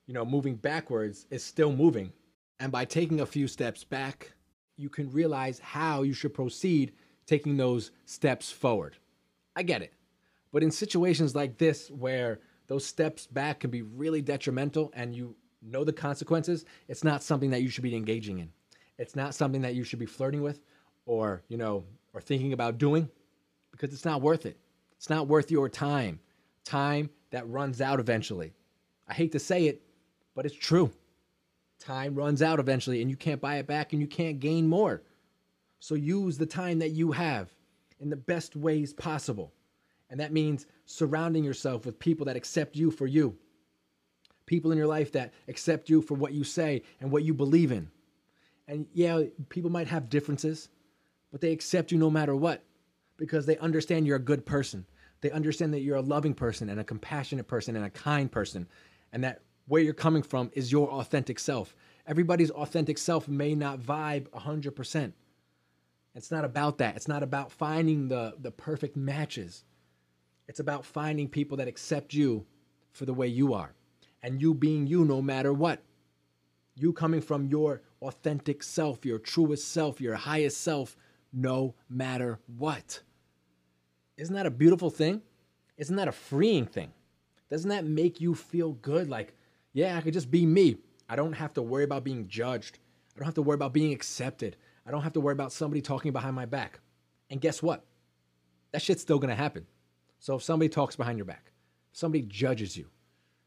you 0.08 0.12
know, 0.12 0.24
moving 0.24 0.56
backwards 0.56 1.28
is 1.30 1.44
still 1.44 1.70
moving. 1.70 2.12
And 2.58 2.72
by 2.72 2.84
taking 2.84 3.20
a 3.20 3.26
few 3.26 3.46
steps 3.46 3.84
back, 3.84 4.32
you 4.76 4.88
can 4.88 5.08
realize 5.12 5.60
how 5.60 6.02
you 6.02 6.14
should 6.14 6.34
proceed 6.34 6.94
taking 7.24 7.56
those 7.56 7.92
steps 8.04 8.50
forward. 8.50 8.96
I 9.54 9.62
get 9.62 9.82
it. 9.82 9.92
But 10.52 10.64
in 10.64 10.72
situations 10.72 11.36
like 11.36 11.58
this, 11.58 11.92
where 11.92 12.40
those 12.66 12.84
steps 12.84 13.28
back 13.28 13.60
can 13.60 13.70
be 13.70 13.82
really 13.82 14.20
detrimental 14.20 14.90
and 14.96 15.14
you 15.14 15.36
know 15.62 15.84
the 15.84 15.92
consequences, 15.92 16.64
it's 16.88 17.04
not 17.04 17.22
something 17.22 17.50
that 17.50 17.62
you 17.62 17.68
should 17.68 17.84
be 17.84 17.94
engaging 17.94 18.40
in. 18.40 18.50
It's 19.02 19.16
not 19.16 19.34
something 19.34 19.62
that 19.62 19.74
you 19.74 19.82
should 19.82 19.98
be 19.98 20.06
flirting 20.06 20.42
with 20.42 20.60
or, 21.06 21.42
you 21.48 21.56
know, 21.56 21.82
or 22.14 22.20
thinking 22.20 22.52
about 22.52 22.78
doing 22.78 23.08
because 23.72 23.92
it's 23.92 24.04
not 24.04 24.22
worth 24.22 24.46
it. 24.46 24.56
It's 24.96 25.10
not 25.10 25.26
worth 25.26 25.50
your 25.50 25.68
time. 25.68 26.20
Time 26.64 27.10
that 27.30 27.48
runs 27.48 27.80
out 27.80 27.98
eventually. 27.98 28.52
I 29.08 29.14
hate 29.14 29.32
to 29.32 29.40
say 29.40 29.66
it, 29.66 29.82
but 30.36 30.46
it's 30.46 30.54
true. 30.54 30.92
Time 31.80 32.14
runs 32.14 32.42
out 32.42 32.60
eventually 32.60 33.02
and 33.02 33.10
you 33.10 33.16
can't 33.16 33.40
buy 33.40 33.56
it 33.56 33.66
back 33.66 33.92
and 33.92 34.00
you 34.00 34.06
can't 34.06 34.38
gain 34.38 34.68
more. 34.68 35.02
So 35.80 35.96
use 35.96 36.38
the 36.38 36.46
time 36.46 36.78
that 36.78 36.90
you 36.90 37.10
have 37.10 37.50
in 37.98 38.08
the 38.08 38.14
best 38.14 38.54
ways 38.54 38.92
possible. 38.92 39.52
And 40.10 40.20
that 40.20 40.32
means 40.32 40.66
surrounding 40.86 41.42
yourself 41.42 41.86
with 41.86 41.98
people 41.98 42.26
that 42.26 42.36
accept 42.36 42.76
you 42.76 42.92
for 42.92 43.08
you. 43.08 43.36
People 44.46 44.70
in 44.70 44.78
your 44.78 44.86
life 44.86 45.10
that 45.10 45.32
accept 45.48 45.90
you 45.90 46.02
for 46.02 46.14
what 46.14 46.32
you 46.32 46.44
say 46.44 46.82
and 47.00 47.10
what 47.10 47.24
you 47.24 47.34
believe 47.34 47.72
in. 47.72 47.90
And 48.72 48.86
yeah, 48.94 49.24
people 49.50 49.68
might 49.68 49.88
have 49.88 50.08
differences, 50.08 50.70
but 51.30 51.42
they 51.42 51.52
accept 51.52 51.92
you 51.92 51.98
no 51.98 52.08
matter 52.08 52.34
what 52.34 52.64
because 53.18 53.44
they 53.44 53.58
understand 53.58 54.06
you're 54.06 54.16
a 54.16 54.18
good 54.18 54.46
person. 54.46 54.86
They 55.20 55.30
understand 55.30 55.74
that 55.74 55.80
you're 55.80 55.98
a 55.98 56.00
loving 56.00 56.32
person 56.32 56.70
and 56.70 56.80
a 56.80 56.84
compassionate 56.84 57.46
person 57.46 57.76
and 57.76 57.84
a 57.84 57.90
kind 57.90 58.32
person, 58.32 58.66
and 59.12 59.24
that 59.24 59.42
where 59.66 59.82
you're 59.82 59.92
coming 59.92 60.22
from 60.22 60.50
is 60.54 60.72
your 60.72 60.88
authentic 60.88 61.38
self. 61.38 61.76
Everybody's 62.06 62.50
authentic 62.50 62.96
self 62.96 63.28
may 63.28 63.54
not 63.54 63.78
vibe 63.78 64.30
100%. 64.30 65.12
It's 66.14 66.30
not 66.30 66.46
about 66.46 66.78
that. 66.78 66.96
It's 66.96 67.08
not 67.08 67.22
about 67.22 67.52
finding 67.52 68.08
the, 68.08 68.36
the 68.40 68.50
perfect 68.50 68.96
matches. 68.96 69.64
It's 70.48 70.60
about 70.60 70.86
finding 70.86 71.28
people 71.28 71.58
that 71.58 71.68
accept 71.68 72.14
you 72.14 72.46
for 72.90 73.04
the 73.04 73.14
way 73.14 73.26
you 73.26 73.52
are 73.52 73.74
and 74.22 74.40
you 74.40 74.54
being 74.54 74.86
you 74.86 75.04
no 75.04 75.20
matter 75.20 75.52
what. 75.52 75.82
You 76.74 76.92
coming 76.92 77.20
from 77.20 77.46
your 77.46 77.82
authentic 78.00 78.62
self, 78.62 79.04
your 79.04 79.18
truest 79.18 79.68
self, 79.68 80.00
your 80.00 80.14
highest 80.14 80.60
self, 80.60 80.96
no 81.32 81.74
matter 81.88 82.38
what. 82.58 83.00
Isn't 84.16 84.34
that 84.34 84.46
a 84.46 84.50
beautiful 84.50 84.90
thing? 84.90 85.22
Isn't 85.76 85.96
that 85.96 86.08
a 86.08 86.12
freeing 86.12 86.66
thing? 86.66 86.92
Doesn't 87.50 87.70
that 87.70 87.84
make 87.84 88.20
you 88.20 88.34
feel 88.34 88.72
good? 88.72 89.08
Like, 89.08 89.34
yeah, 89.72 89.96
I 89.96 90.00
could 90.00 90.14
just 90.14 90.30
be 90.30 90.46
me. 90.46 90.78
I 91.08 91.16
don't 91.16 91.34
have 91.34 91.52
to 91.54 91.62
worry 91.62 91.84
about 91.84 92.04
being 92.04 92.28
judged. 92.28 92.78
I 93.14 93.18
don't 93.18 93.26
have 93.26 93.34
to 93.34 93.42
worry 93.42 93.56
about 93.56 93.72
being 93.72 93.92
accepted. 93.92 94.56
I 94.86 94.90
don't 94.90 95.02
have 95.02 95.12
to 95.14 95.20
worry 95.20 95.32
about 95.32 95.52
somebody 95.52 95.82
talking 95.82 96.12
behind 96.12 96.34
my 96.34 96.46
back. 96.46 96.80
And 97.30 97.40
guess 97.40 97.62
what? 97.62 97.84
That 98.72 98.82
shit's 98.82 99.02
still 99.02 99.18
gonna 99.18 99.34
happen. 99.34 99.66
So 100.18 100.36
if 100.36 100.42
somebody 100.42 100.68
talks 100.68 100.96
behind 100.96 101.18
your 101.18 101.24
back, 101.24 101.52
somebody 101.92 102.22
judges 102.22 102.76
you, 102.76 102.86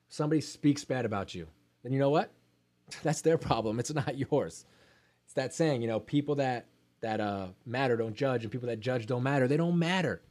somebody 0.08 0.42
speaks 0.42 0.84
bad 0.84 1.06
about 1.06 1.34
you, 1.34 1.48
then 1.84 1.92
you 1.94 2.00
know 2.00 2.10
what? 2.10 2.32
That's 3.04 3.22
their 3.22 3.38
problem. 3.38 3.80
It's 3.80 3.94
not 3.94 4.18
yours. 4.32 4.66
It's 5.26 5.34
that 5.34 5.54
saying, 5.54 5.82
you 5.82 5.88
know, 5.88 6.00
people 6.00 6.36
that 6.36 6.68
that 7.02 7.20
uh, 7.20 7.48
matter 7.66 7.98
don't 7.98 8.16
judge, 8.16 8.44
and 8.44 8.52
people 8.52 8.68
that 8.70 8.80
judge 8.80 9.06
don't 9.06 9.24
matter. 9.24 9.48
They 9.48 9.58
don't 9.58 9.78
matter 9.78 10.22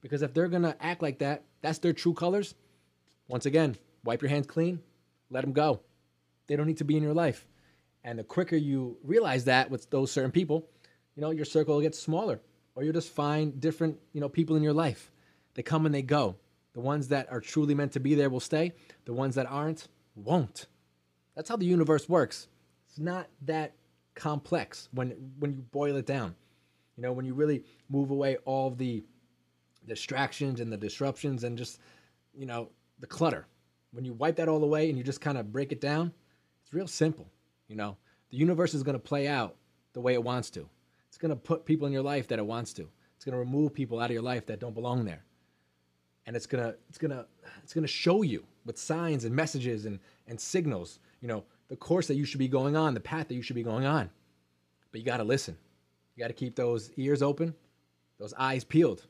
because 0.00 0.22
if 0.22 0.34
they're 0.34 0.48
gonna 0.48 0.76
act 0.80 1.02
like 1.02 1.18
that, 1.18 1.44
that's 1.62 1.78
their 1.78 1.92
true 1.92 2.14
colors. 2.14 2.54
Once 3.26 3.46
again, 3.46 3.76
wipe 4.04 4.22
your 4.22 4.28
hands 4.28 4.46
clean, 4.46 4.80
let 5.30 5.40
them 5.40 5.52
go. 5.52 5.80
They 6.46 6.56
don't 6.56 6.66
need 6.66 6.78
to 6.78 6.84
be 6.84 6.96
in 6.96 7.02
your 7.02 7.14
life. 7.14 7.46
And 8.04 8.18
the 8.18 8.24
quicker 8.24 8.56
you 8.56 8.98
realize 9.02 9.44
that 9.44 9.70
with 9.70 9.88
those 9.88 10.12
certain 10.12 10.30
people, 10.30 10.68
you 11.16 11.22
know, 11.22 11.30
your 11.30 11.46
circle 11.46 11.74
will 11.74 11.80
get 11.80 11.94
smaller, 11.94 12.40
or 12.74 12.82
you'll 12.82 12.92
just 12.92 13.10
find 13.10 13.58
different, 13.60 13.98
you 14.12 14.20
know, 14.20 14.28
people 14.28 14.56
in 14.56 14.62
your 14.62 14.74
life. 14.74 15.10
They 15.54 15.62
come 15.62 15.86
and 15.86 15.94
they 15.94 16.02
go. 16.02 16.36
The 16.74 16.80
ones 16.80 17.08
that 17.08 17.30
are 17.32 17.40
truly 17.40 17.74
meant 17.74 17.92
to 17.92 18.00
be 18.00 18.14
there 18.14 18.28
will 18.28 18.40
stay. 18.40 18.72
The 19.06 19.12
ones 19.12 19.36
that 19.36 19.46
aren't 19.46 19.88
won't. 20.16 20.66
That's 21.34 21.48
how 21.48 21.56
the 21.56 21.66
universe 21.66 22.08
works. 22.08 22.48
It's 22.88 22.98
not 22.98 23.28
that 23.42 23.72
complex 24.14 24.88
when 24.92 25.10
when 25.38 25.52
you 25.52 25.62
boil 25.72 25.96
it 25.96 26.06
down. 26.06 26.34
You 26.96 27.02
know, 27.02 27.12
when 27.12 27.24
you 27.24 27.34
really 27.34 27.64
move 27.88 28.10
away 28.10 28.36
all 28.44 28.70
the 28.70 29.02
distractions 29.86 30.60
and 30.60 30.72
the 30.72 30.76
disruptions 30.76 31.44
and 31.44 31.58
just, 31.58 31.80
you 32.32 32.46
know, 32.46 32.70
the 33.00 33.06
clutter. 33.06 33.46
When 33.92 34.04
you 34.04 34.12
wipe 34.14 34.36
that 34.36 34.48
all 34.48 34.62
away 34.62 34.88
and 34.88 34.98
you 34.98 35.04
just 35.04 35.20
kind 35.20 35.38
of 35.38 35.52
break 35.52 35.72
it 35.72 35.80
down, 35.80 36.12
it's 36.62 36.72
real 36.72 36.86
simple. 36.86 37.26
You 37.68 37.76
know, 37.76 37.96
the 38.30 38.36
universe 38.36 38.74
is 38.74 38.82
going 38.82 38.94
to 38.94 39.02
play 39.02 39.28
out 39.28 39.56
the 39.92 40.00
way 40.00 40.14
it 40.14 40.22
wants 40.22 40.50
to. 40.50 40.68
It's 41.08 41.18
going 41.18 41.30
to 41.30 41.36
put 41.36 41.64
people 41.64 41.86
in 41.86 41.92
your 41.92 42.02
life 42.02 42.28
that 42.28 42.38
it 42.38 42.46
wants 42.46 42.72
to. 42.74 42.88
It's 43.16 43.24
going 43.24 43.34
to 43.34 43.38
remove 43.38 43.72
people 43.72 44.00
out 44.00 44.06
of 44.06 44.12
your 44.12 44.22
life 44.22 44.46
that 44.46 44.60
don't 44.60 44.74
belong 44.74 45.04
there. 45.04 45.24
And 46.26 46.34
it's 46.34 46.46
going 46.46 46.64
to 46.64 46.76
it's 46.88 46.98
going 46.98 47.10
to 47.10 47.26
it's 47.62 47.74
going 47.74 47.84
to 47.84 47.88
show 47.88 48.22
you 48.22 48.44
with 48.64 48.78
signs 48.78 49.24
and 49.24 49.34
messages 49.34 49.84
and 49.84 50.00
and 50.26 50.40
signals, 50.40 50.98
you 51.24 51.28
know, 51.28 51.42
the 51.68 51.76
course 51.76 52.06
that 52.08 52.16
you 52.16 52.26
should 52.26 52.38
be 52.38 52.48
going 52.48 52.76
on, 52.76 52.92
the 52.92 53.00
path 53.00 53.28
that 53.28 53.34
you 53.34 53.40
should 53.40 53.56
be 53.56 53.62
going 53.62 53.86
on. 53.86 54.10
But 54.92 55.00
you 55.00 55.06
got 55.06 55.16
to 55.16 55.24
listen. 55.24 55.56
You 56.14 56.22
got 56.22 56.28
to 56.28 56.34
keep 56.34 56.54
those 56.54 56.90
ears 56.98 57.22
open, 57.22 57.54
those 58.18 58.34
eyes 58.34 58.62
peeled, 58.62 59.06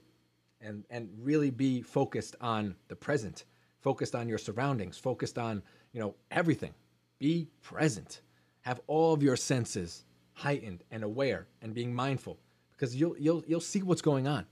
and 0.61 0.85
and 0.91 1.09
really 1.19 1.51
be 1.51 1.83
focused 1.83 2.37
on 2.41 2.77
the 2.87 2.95
present, 2.95 3.47
focused 3.81 4.15
on 4.15 4.29
your 4.29 4.39
surroundings, 4.39 4.97
focused 4.97 5.39
on, 5.39 5.61
you 5.93 6.01
know, 6.01 6.15
everything. 6.31 6.73
Be 7.19 7.49
present 7.63 8.21
have 8.61 8.81
all 8.87 9.13
of 9.13 9.21
your 9.21 9.37
senses 9.37 10.05
heightened 10.35 10.85
and 10.93 11.03
aware 11.03 11.49
and 11.63 11.75
being 11.75 11.93
mindful 11.93 12.39
because 12.71 12.95
you'll 12.95 13.19
you'll 13.19 13.43
you'll 13.49 13.61
see 13.61 13.83
what's 13.83 14.03
going 14.03 14.29
on. 14.29 14.47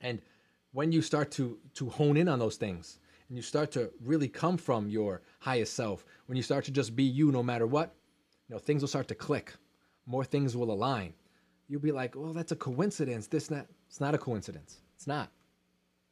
And 0.00 0.22
when 0.70 0.92
you 0.92 1.02
start 1.02 1.32
to 1.32 1.58
to 1.74 1.90
hone 1.90 2.16
in 2.16 2.28
on 2.28 2.38
those 2.38 2.56
things 2.56 3.00
and 3.30 3.36
you 3.36 3.42
start 3.42 3.70
to 3.70 3.90
really 4.04 4.28
come 4.28 4.56
from 4.56 4.88
your 4.88 5.22
highest 5.38 5.74
self, 5.74 6.04
when 6.26 6.36
you 6.36 6.42
start 6.42 6.64
to 6.64 6.72
just 6.72 6.96
be 6.96 7.04
you 7.04 7.30
no 7.30 7.44
matter 7.44 7.66
what, 7.66 7.94
you 8.48 8.54
know, 8.54 8.58
things 8.58 8.82
will 8.82 8.88
start 8.88 9.06
to 9.08 9.14
click. 9.14 9.54
More 10.04 10.24
things 10.24 10.56
will 10.56 10.72
align. 10.72 11.14
You'll 11.68 11.80
be 11.80 11.92
like, 11.92 12.16
well, 12.16 12.32
that's 12.32 12.50
a 12.50 12.56
coincidence. 12.56 13.28
This, 13.28 13.46
that. 13.46 13.68
It's 13.88 14.00
not 14.00 14.16
a 14.16 14.18
coincidence. 14.18 14.80
It's 14.96 15.06
not. 15.06 15.30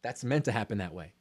That's 0.02 0.22
meant 0.22 0.44
to 0.44 0.52
happen 0.52 0.78
that 0.78 0.94
way. 0.94 1.12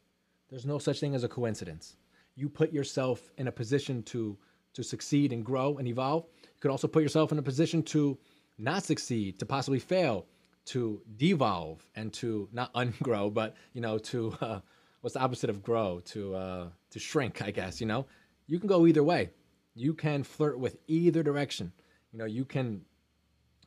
There's 0.49 0.67
no 0.67 0.77
such 0.77 0.99
thing 0.99 1.15
as 1.15 1.23
a 1.23 1.27
coincidence. 1.27 1.95
You 2.36 2.47
put 2.47 2.71
yourself 2.71 3.31
in 3.38 3.47
a 3.47 3.51
position 3.51 4.03
to 4.03 4.38
to 4.73 4.83
succeed 4.83 5.33
and 5.33 5.43
grow 5.43 5.79
and 5.79 5.88
evolve. 5.88 6.25
You 6.43 6.60
could 6.60 6.69
also 6.69 6.88
put 6.88 7.01
yourself 7.01 7.31
in 7.31 7.39
a 7.39 7.41
position 7.41 7.81
to 7.83 8.15
not 8.60 8.83
succeed, 8.83 9.39
to 9.39 9.45
possibly 9.47 9.79
fail, 9.79 10.27
to 10.65 11.01
devolve, 11.15 11.83
and 11.95 12.13
to 12.13 12.47
not 12.51 12.71
ungrow, 12.75 13.33
but 13.33 13.55
you 13.73 13.81
know, 13.81 13.97
to 13.97 14.38
uh, 14.39 14.60
what's 15.01 15.13
the 15.13 15.21
opposite 15.21 15.49
of 15.49 15.62
grow? 15.62 16.01
To 16.05 16.36
uh, 16.36 16.67
to 16.91 16.99
shrink, 16.99 17.41
I 17.41 17.51
guess. 17.51 17.79
You 17.81 17.88
know, 17.88 18.05
you 18.47 18.60
can 18.60 18.67
go 18.67 18.88
either 18.88 19.03
way. 19.03 19.31
You 19.75 19.93
can 19.93 20.23
flirt 20.23 20.60
with 20.60 20.77
either 20.88 21.23
direction. 21.23 21.71
You 22.12 22.19
know, 22.19 22.25
you 22.25 22.45
can 22.45 22.81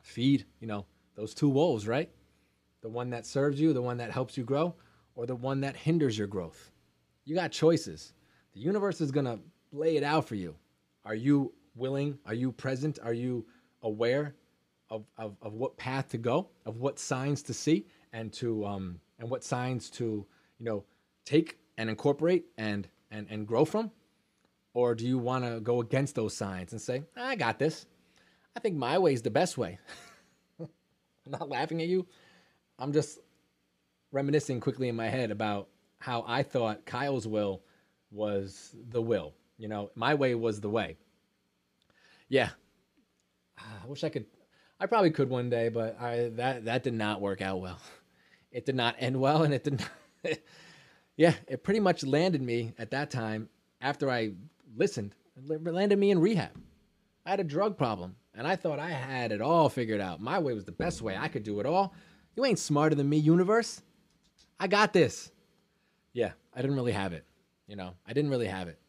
feed. 0.01 0.45
You 0.59 0.67
know, 0.67 0.85
those 1.15 1.33
two 1.33 1.49
wolves, 1.49 1.87
right? 1.87 2.09
The 2.81 2.89
one 2.89 3.09
that 3.11 3.25
serves 3.25 3.59
you, 3.59 3.73
the 3.73 3.81
one 3.81 3.97
that 3.97 4.11
helps 4.11 4.37
you 4.37 4.43
grow, 4.43 4.75
or 5.15 5.25
the 5.25 5.35
one 5.35 5.61
that 5.61 5.75
hinders 5.75 6.17
your 6.17 6.27
growth. 6.27 6.71
You 7.25 7.35
got 7.35 7.51
choices. 7.51 8.13
The 8.53 8.59
universe 8.59 9.01
is 9.01 9.11
gonna 9.11 9.39
lay 9.71 9.97
it 9.97 10.03
out 10.03 10.27
for 10.27 10.35
you. 10.35 10.55
Are 11.05 11.15
you 11.15 11.53
willing? 11.75 12.17
Are 12.25 12.33
you 12.33 12.51
present? 12.51 12.99
Are 13.03 13.13
you 13.13 13.45
aware 13.83 14.35
of, 14.89 15.05
of, 15.17 15.35
of 15.41 15.53
what 15.53 15.77
path 15.77 16.09
to 16.09 16.17
go, 16.17 16.49
of 16.65 16.77
what 16.77 16.99
signs 16.99 17.41
to 17.43 17.53
see, 17.53 17.87
and 18.13 18.31
to 18.33 18.65
um, 18.65 18.99
and 19.19 19.29
what 19.29 19.43
signs 19.43 19.89
to 19.91 20.25
you 20.59 20.65
know 20.65 20.83
take 21.25 21.57
and 21.77 21.89
incorporate 21.89 22.45
and 22.57 22.87
and 23.09 23.27
and 23.29 23.47
grow 23.47 23.65
from? 23.65 23.91
Or 24.73 24.95
do 24.95 25.05
you 25.05 25.17
want 25.17 25.43
to 25.43 25.59
go 25.59 25.81
against 25.81 26.15
those 26.15 26.35
signs 26.35 26.71
and 26.71 26.81
say, 26.81 27.03
I 27.17 27.35
got 27.35 27.59
this. 27.59 27.85
I 28.55 28.61
think 28.61 28.77
my 28.77 28.97
way 28.97 29.13
is 29.13 29.21
the 29.21 29.29
best 29.29 29.57
way. 29.57 29.79
I'm 30.59 30.69
not 31.27 31.49
laughing 31.49 31.81
at 31.81 31.87
you. 31.87 32.07
I'm 32.79 32.93
just 32.93 33.19
reminiscing 34.11 34.59
quickly 34.59 34.87
in 34.87 34.95
my 34.95 35.07
head 35.09 35.29
about 35.31 35.67
how 35.99 36.23
I 36.27 36.43
thought 36.43 36.85
Kyle's 36.85 37.27
will 37.27 37.61
was 38.11 38.75
the 38.89 39.01
will. 39.01 39.33
You 39.57 39.67
know, 39.67 39.91
my 39.95 40.15
way 40.15 40.35
was 40.35 40.59
the 40.59 40.69
way. 40.69 40.97
Yeah. 42.27 42.49
Ah, 43.59 43.81
I 43.83 43.87
wish 43.87 44.03
I 44.03 44.09
could 44.09 44.25
I 44.79 44.87
probably 44.87 45.11
could 45.11 45.29
one 45.29 45.49
day, 45.49 45.69
but 45.69 45.99
I 46.01 46.29
that 46.35 46.65
that 46.65 46.83
did 46.83 46.93
not 46.93 47.21
work 47.21 47.41
out 47.41 47.61
well. 47.61 47.79
It 48.51 48.65
did 48.65 48.75
not 48.75 48.95
end 48.99 49.19
well 49.19 49.43
and 49.43 49.53
it 49.53 49.63
did 49.63 49.79
not 49.79 49.89
Yeah, 51.17 51.33
it 51.47 51.63
pretty 51.63 51.79
much 51.79 52.03
landed 52.03 52.41
me 52.41 52.73
at 52.77 52.91
that 52.91 53.11
time 53.11 53.49
after 53.81 54.09
I 54.09 54.31
listened. 54.75 55.15
It 55.37 55.63
landed 55.63 55.99
me 55.99 56.11
in 56.11 56.19
rehab. 56.19 56.51
I 57.25 57.31
had 57.31 57.39
a 57.39 57.43
drug 57.43 57.77
problem 57.77 58.15
and 58.33 58.47
I 58.47 58.55
thought 58.55 58.79
I 58.79 58.89
had 58.89 59.31
it 59.31 59.41
all 59.41 59.69
figured 59.69 60.01
out. 60.01 60.21
My 60.21 60.39
way 60.39 60.53
was 60.53 60.65
the 60.65 60.71
best 60.71 61.01
way. 61.01 61.17
I 61.17 61.27
could 61.27 61.43
do 61.43 61.59
it 61.59 61.65
all. 61.65 61.93
You 62.35 62.45
ain't 62.45 62.59
smarter 62.59 62.95
than 62.95 63.09
me, 63.09 63.17
universe. 63.17 63.81
I 64.59 64.67
got 64.67 64.93
this. 64.93 65.31
Yeah, 66.13 66.31
I 66.53 66.61
didn't 66.61 66.75
really 66.75 66.91
have 66.93 67.13
it. 67.13 67.25
You 67.67 67.75
know, 67.75 67.93
I 68.07 68.13
didn't 68.13 68.31
really 68.31 68.47
have 68.47 68.67
it. 68.67 68.79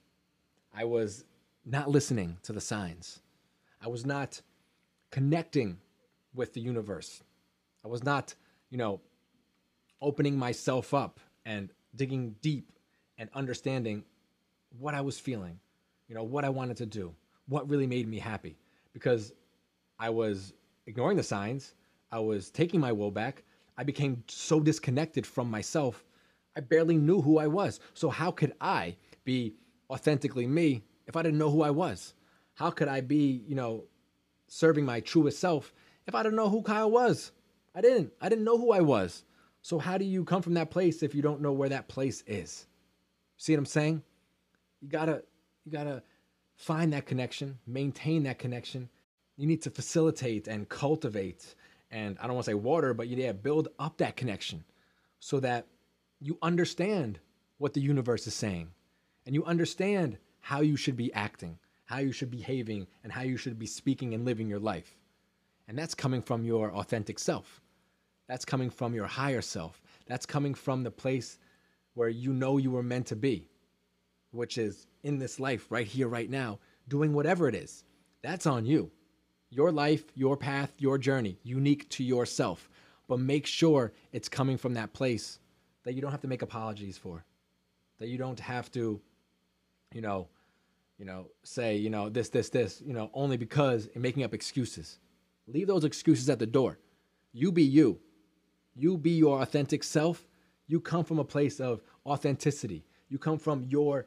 I 0.74 0.84
was 0.84 1.24
not 1.64 1.90
listening 1.90 2.38
to 2.44 2.52
the 2.52 2.60
signs. 2.60 3.20
I 3.80 3.88
was 3.88 4.06
not 4.06 4.40
connecting 5.10 5.78
with 6.34 6.54
the 6.54 6.60
universe. 6.60 7.22
I 7.84 7.88
was 7.88 8.02
not, 8.02 8.34
you 8.70 8.78
know, 8.78 9.00
opening 10.00 10.38
myself 10.38 10.94
up 10.94 11.20
and 11.44 11.70
digging 11.96 12.34
deep 12.40 12.72
and 13.18 13.28
understanding 13.34 14.04
what 14.78 14.94
I 14.94 15.00
was 15.00 15.18
feeling, 15.18 15.58
you 16.08 16.14
know, 16.14 16.24
what 16.24 16.44
I 16.44 16.48
wanted 16.48 16.76
to 16.78 16.86
do, 16.86 17.14
what 17.48 17.68
really 17.68 17.86
made 17.86 18.08
me 18.08 18.18
happy. 18.18 18.56
Because 18.92 19.32
I 19.98 20.10
was 20.10 20.54
ignoring 20.86 21.16
the 21.16 21.22
signs, 21.22 21.74
I 22.10 22.18
was 22.18 22.50
taking 22.50 22.80
my 22.80 22.92
will 22.92 23.10
back. 23.10 23.42
I 23.76 23.84
became 23.84 24.22
so 24.28 24.60
disconnected 24.60 25.26
from 25.26 25.50
myself 25.50 26.04
I 26.56 26.60
barely 26.60 26.96
knew 26.96 27.20
who 27.20 27.38
I 27.38 27.46
was. 27.46 27.80
So, 27.94 28.10
how 28.10 28.30
could 28.30 28.52
I 28.60 28.96
be 29.24 29.54
authentically 29.90 30.46
me 30.46 30.82
if 31.06 31.16
I 31.16 31.22
didn't 31.22 31.38
know 31.38 31.50
who 31.50 31.62
I 31.62 31.70
was? 31.70 32.14
How 32.54 32.70
could 32.70 32.88
I 32.88 33.00
be, 33.00 33.42
you 33.46 33.54
know, 33.54 33.84
serving 34.48 34.84
my 34.84 35.00
truest 35.00 35.38
self 35.38 35.72
if 36.06 36.14
I 36.14 36.22
didn't 36.22 36.36
know 36.36 36.48
who 36.48 36.62
Kyle 36.62 36.90
was? 36.90 37.32
I 37.74 37.80
didn't. 37.80 38.12
I 38.20 38.28
didn't 38.28 38.44
know 38.44 38.58
who 38.58 38.72
I 38.72 38.80
was. 38.80 39.24
So, 39.62 39.78
how 39.78 39.96
do 39.96 40.04
you 40.04 40.24
come 40.24 40.42
from 40.42 40.54
that 40.54 40.70
place 40.70 41.02
if 41.02 41.14
you 41.14 41.22
don't 41.22 41.40
know 41.40 41.52
where 41.52 41.68
that 41.68 41.88
place 41.88 42.22
is? 42.26 42.66
See 43.36 43.52
what 43.52 43.60
I'm 43.60 43.66
saying? 43.66 44.02
You 44.80 44.88
gotta, 44.88 45.22
you 45.64 45.72
gotta 45.72 46.02
find 46.56 46.92
that 46.92 47.06
connection, 47.06 47.58
maintain 47.66 48.24
that 48.24 48.38
connection. 48.38 48.88
You 49.36 49.46
need 49.46 49.62
to 49.62 49.70
facilitate 49.70 50.48
and 50.48 50.68
cultivate, 50.68 51.54
and 51.90 52.18
I 52.20 52.26
don't 52.26 52.34
want 52.34 52.44
to 52.44 52.50
say 52.50 52.54
water, 52.54 52.92
but 52.92 53.08
yeah, 53.08 53.32
build 53.32 53.68
up 53.78 53.98
that 53.98 54.16
connection 54.16 54.64
so 55.20 55.40
that 55.40 55.66
you 56.20 56.36
understand 56.42 57.20
what 57.58 57.72
the 57.72 57.80
universe 57.80 58.26
is 58.26 58.34
saying 58.34 58.68
and 59.24 59.34
you 59.34 59.44
understand 59.44 60.18
how 60.40 60.60
you 60.60 60.76
should 60.76 60.96
be 60.96 61.12
acting, 61.14 61.58
how 61.84 61.98
you 61.98 62.12
should 62.12 62.30
be 62.30 62.38
behaving, 62.38 62.86
and 63.04 63.12
how 63.12 63.22
you 63.22 63.36
should 63.36 63.58
be 63.58 63.66
speaking 63.66 64.14
and 64.14 64.24
living 64.24 64.48
your 64.48 64.58
life. 64.58 64.98
And 65.68 65.78
that's 65.78 65.94
coming 65.94 66.20
from 66.20 66.44
your 66.44 66.72
authentic 66.72 67.18
self. 67.18 67.61
That's 68.32 68.46
coming 68.46 68.70
from 68.70 68.94
your 68.94 69.04
higher 69.04 69.42
self. 69.42 69.82
That's 70.06 70.24
coming 70.24 70.54
from 70.54 70.82
the 70.82 70.90
place 70.90 71.38
where 71.92 72.08
you 72.08 72.32
know 72.32 72.56
you 72.56 72.70
were 72.70 72.82
meant 72.82 73.08
to 73.08 73.14
be, 73.14 73.46
which 74.30 74.56
is 74.56 74.86
in 75.02 75.18
this 75.18 75.38
life, 75.38 75.66
right 75.68 75.86
here, 75.86 76.08
right 76.08 76.30
now, 76.30 76.58
doing 76.88 77.12
whatever 77.12 77.46
it 77.46 77.54
is. 77.54 77.84
That's 78.22 78.46
on 78.46 78.64
you. 78.64 78.90
Your 79.50 79.70
life, 79.70 80.04
your 80.14 80.38
path, 80.38 80.72
your 80.78 80.96
journey, 80.96 81.36
unique 81.42 81.90
to 81.90 82.02
yourself. 82.02 82.70
But 83.06 83.20
make 83.20 83.46
sure 83.46 83.92
it's 84.12 84.30
coming 84.30 84.56
from 84.56 84.72
that 84.74 84.94
place 84.94 85.38
that 85.84 85.92
you 85.92 86.00
don't 86.00 86.10
have 86.10 86.22
to 86.22 86.26
make 86.26 86.40
apologies 86.40 86.96
for, 86.96 87.26
that 87.98 88.08
you 88.08 88.16
don't 88.16 88.40
have 88.40 88.72
to, 88.72 88.98
you 89.92 90.00
know, 90.00 90.26
you 90.96 91.04
know, 91.04 91.26
say, 91.42 91.76
you 91.76 91.90
know, 91.90 92.08
this, 92.08 92.30
this, 92.30 92.48
this, 92.48 92.80
you 92.80 92.94
know, 92.94 93.10
only 93.12 93.36
because 93.36 93.90
and 93.92 94.02
making 94.02 94.22
up 94.22 94.32
excuses. 94.32 94.98
Leave 95.46 95.66
those 95.66 95.84
excuses 95.84 96.30
at 96.30 96.38
the 96.38 96.46
door. 96.46 96.78
You 97.34 97.52
be 97.52 97.62
you. 97.62 98.00
You 98.74 98.96
be 98.96 99.10
your 99.10 99.42
authentic 99.42 99.84
self. 99.84 100.26
You 100.66 100.80
come 100.80 101.04
from 101.04 101.18
a 101.18 101.24
place 101.24 101.60
of 101.60 101.82
authenticity. 102.06 102.84
You 103.08 103.18
come 103.18 103.38
from 103.38 103.64
your 103.64 104.06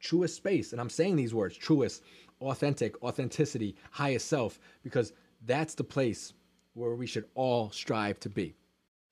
truest 0.00 0.36
space. 0.36 0.72
And 0.72 0.80
I'm 0.80 0.90
saying 0.90 1.16
these 1.16 1.34
words 1.34 1.56
truest, 1.56 2.02
authentic, 2.40 3.02
authenticity, 3.02 3.76
highest 3.90 4.28
self, 4.28 4.58
because 4.82 5.12
that's 5.44 5.74
the 5.74 5.84
place 5.84 6.32
where 6.74 6.94
we 6.94 7.06
should 7.06 7.24
all 7.34 7.70
strive 7.70 8.20
to 8.20 8.28
be. 8.28 8.54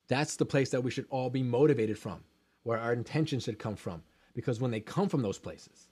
That's 0.07 0.35
the 0.35 0.45
place 0.45 0.69
that 0.69 0.83
we 0.83 0.91
should 0.91 1.07
all 1.09 1.29
be 1.29 1.43
motivated 1.43 1.97
from, 1.97 2.23
where 2.63 2.77
our 2.77 2.93
intention 2.93 3.39
should 3.39 3.57
come 3.57 3.75
from. 3.75 4.03
Because 4.35 4.59
when 4.59 4.71
they 4.71 4.79
come 4.79 5.09
from 5.09 5.21
those 5.21 5.39
places, 5.39 5.87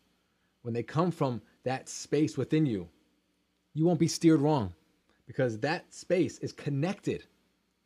when 0.61 0.73
they 0.73 0.83
come 0.83 1.11
from 1.11 1.41
that 1.63 1.89
space 1.89 2.37
within 2.37 2.65
you, 2.65 2.87
you 3.73 3.85
won't 3.85 3.99
be 3.99 4.07
steered 4.07 4.41
wrong 4.41 4.73
because 5.25 5.57
that 5.59 5.91
space 5.93 6.37
is 6.39 6.51
connected 6.51 7.25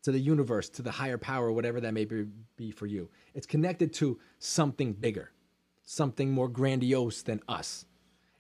to 0.08 0.12
the 0.12 0.20
universe, 0.20 0.70
to 0.70 0.82
the 0.82 0.91
higher 0.91 1.17
power, 1.17 1.52
whatever 1.52 1.80
that 1.82 1.93
may 1.93 2.06
be, 2.06 2.72
for 2.72 2.86
you. 2.86 3.10
It's 3.34 3.46
connected 3.46 3.93
to 3.96 4.20
something 4.39 4.93
bigger, 4.93 5.32
something 5.84 6.32
more 6.32 6.48
grandiose 6.48 7.22
than 7.22 7.41
us. 7.48 7.86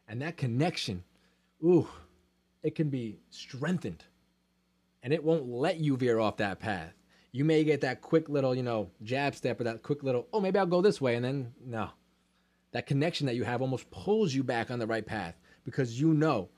And 0.07 0.21
that 0.21 0.37
connection, 0.37 1.03
ooh, 1.63 1.87
it 2.63 2.75
can 2.75 2.89
be 2.89 3.19
strengthened 3.29 4.03
and 5.03 5.13
it 5.13 5.23
won't 5.23 5.47
let 5.47 5.77
you 5.77 5.95
veer 5.95 6.19
off 6.19 6.37
that 6.37 6.59
path 6.59 6.93
you 7.37 7.45
may 7.45 7.63
get 7.63 7.81
that 7.81 8.01
quick 8.01 8.29
little, 8.29 8.55
you 8.55 8.63
know, 8.63 8.89
jab 9.03 9.35
step 9.35 9.59
or 9.59 9.65
that 9.65 9.83
quick 9.83 10.01
little, 10.03 10.27
oh, 10.33 10.39
maybe 10.39 10.57
I'll 10.57 10.65
go 10.65 10.81
this 10.81 10.99
way. 10.99 11.15
And 11.15 11.23
then, 11.23 11.53
no. 11.63 11.89
That 12.71 12.87
connection 12.87 13.27
that 13.27 13.35
you 13.35 13.43
have 13.43 13.61
almost 13.61 13.89
pulls 13.91 14.33
you 14.33 14.43
back 14.43 14.71
on 14.71 14.79
the 14.79 14.87
right 14.87 15.05
path 15.05 15.35
because 15.63 15.99
you 15.99 16.13
know 16.13 16.49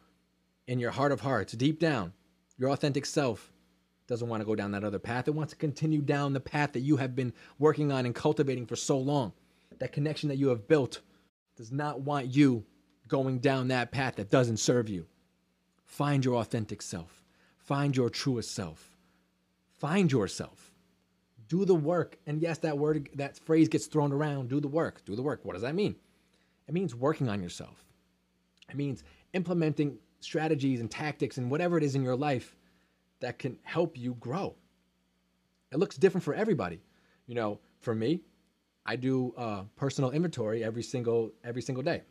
in 0.67 0.79
your 0.79 0.91
heart 0.91 1.11
of 1.11 1.19
hearts, 1.19 1.53
deep 1.53 1.79
down, 1.79 2.13
your 2.57 2.69
authentic 2.69 3.05
self 3.05 3.51
doesn't 4.09 4.27
want 4.27 4.41
to 4.41 4.45
go 4.45 4.55
down 4.55 4.71
that 4.71 4.83
other 4.83 4.99
path. 4.99 5.27
It 5.27 5.35
wants 5.35 5.53
to 5.53 5.57
continue 5.57 6.01
down 6.01 6.33
the 6.33 6.39
path 6.39 6.73
that 6.73 6.81
you 6.81 6.97
have 6.97 7.15
been 7.15 7.31
working 7.59 7.91
on 7.91 8.05
and 8.05 8.13
cultivating 8.13 8.65
for 8.65 8.75
so 8.75 8.97
long. 8.97 9.33
That 9.77 9.93
connection 9.93 10.27
that 10.29 10.37
you 10.37 10.49
have 10.49 10.67
built 10.67 10.99
does 11.55 11.71
not 11.71 12.01
want 12.01 12.27
you 12.27 12.65
going 13.07 13.39
down 13.39 13.69
that 13.69 13.91
path 13.91 14.15
that 14.15 14.31
doesn't 14.31 14.57
serve 14.57 14.89
you. 14.89 15.05
Find 15.85 16.25
your 16.25 16.35
authentic 16.35 16.81
self, 16.81 17.23
find 17.57 17.95
your 17.95 18.09
truest 18.09 18.53
self. 18.53 18.97
Find 19.77 20.11
yourself. 20.11 20.73
Do 21.47 21.63
the 21.63 21.73
work. 21.73 22.17
And 22.27 22.41
yes, 22.41 22.57
that 22.59 22.77
word, 22.77 23.09
that 23.15 23.39
phrase 23.39 23.69
gets 23.69 23.87
thrown 23.87 24.11
around. 24.11 24.49
Do 24.49 24.59
the 24.59 24.67
work. 24.67 25.05
Do 25.05 25.15
the 25.15 25.21
work. 25.21 25.45
What 25.45 25.53
does 25.53 25.61
that 25.61 25.73
mean? 25.73 25.95
It 26.67 26.73
means 26.73 26.93
working 26.93 27.29
on 27.29 27.41
yourself. 27.41 27.85
It 28.69 28.75
means 28.75 29.05
implementing 29.31 29.99
strategies 30.19 30.81
and 30.81 30.91
tactics 30.91 31.37
and 31.37 31.49
whatever 31.49 31.77
it 31.77 31.83
is 31.83 31.95
in 31.95 32.03
your 32.03 32.17
life 32.17 32.57
that 33.19 33.39
can 33.39 33.57
help 33.63 33.97
you 33.97 34.15
grow. 34.15 34.55
It 35.71 35.77
looks 35.77 35.97
different 35.97 36.23
for 36.23 36.33
everybody. 36.33 36.81
You 37.27 37.35
know, 37.35 37.59
for 37.79 37.93
me, 37.93 38.21
I 38.85 38.95
do 38.95 39.33
uh, 39.37 39.63
personal 39.75 40.11
inventory 40.11 40.63
every 40.63 40.83
single 40.83 41.31
every 41.43 41.61
single 41.61 41.83
day 41.83 42.03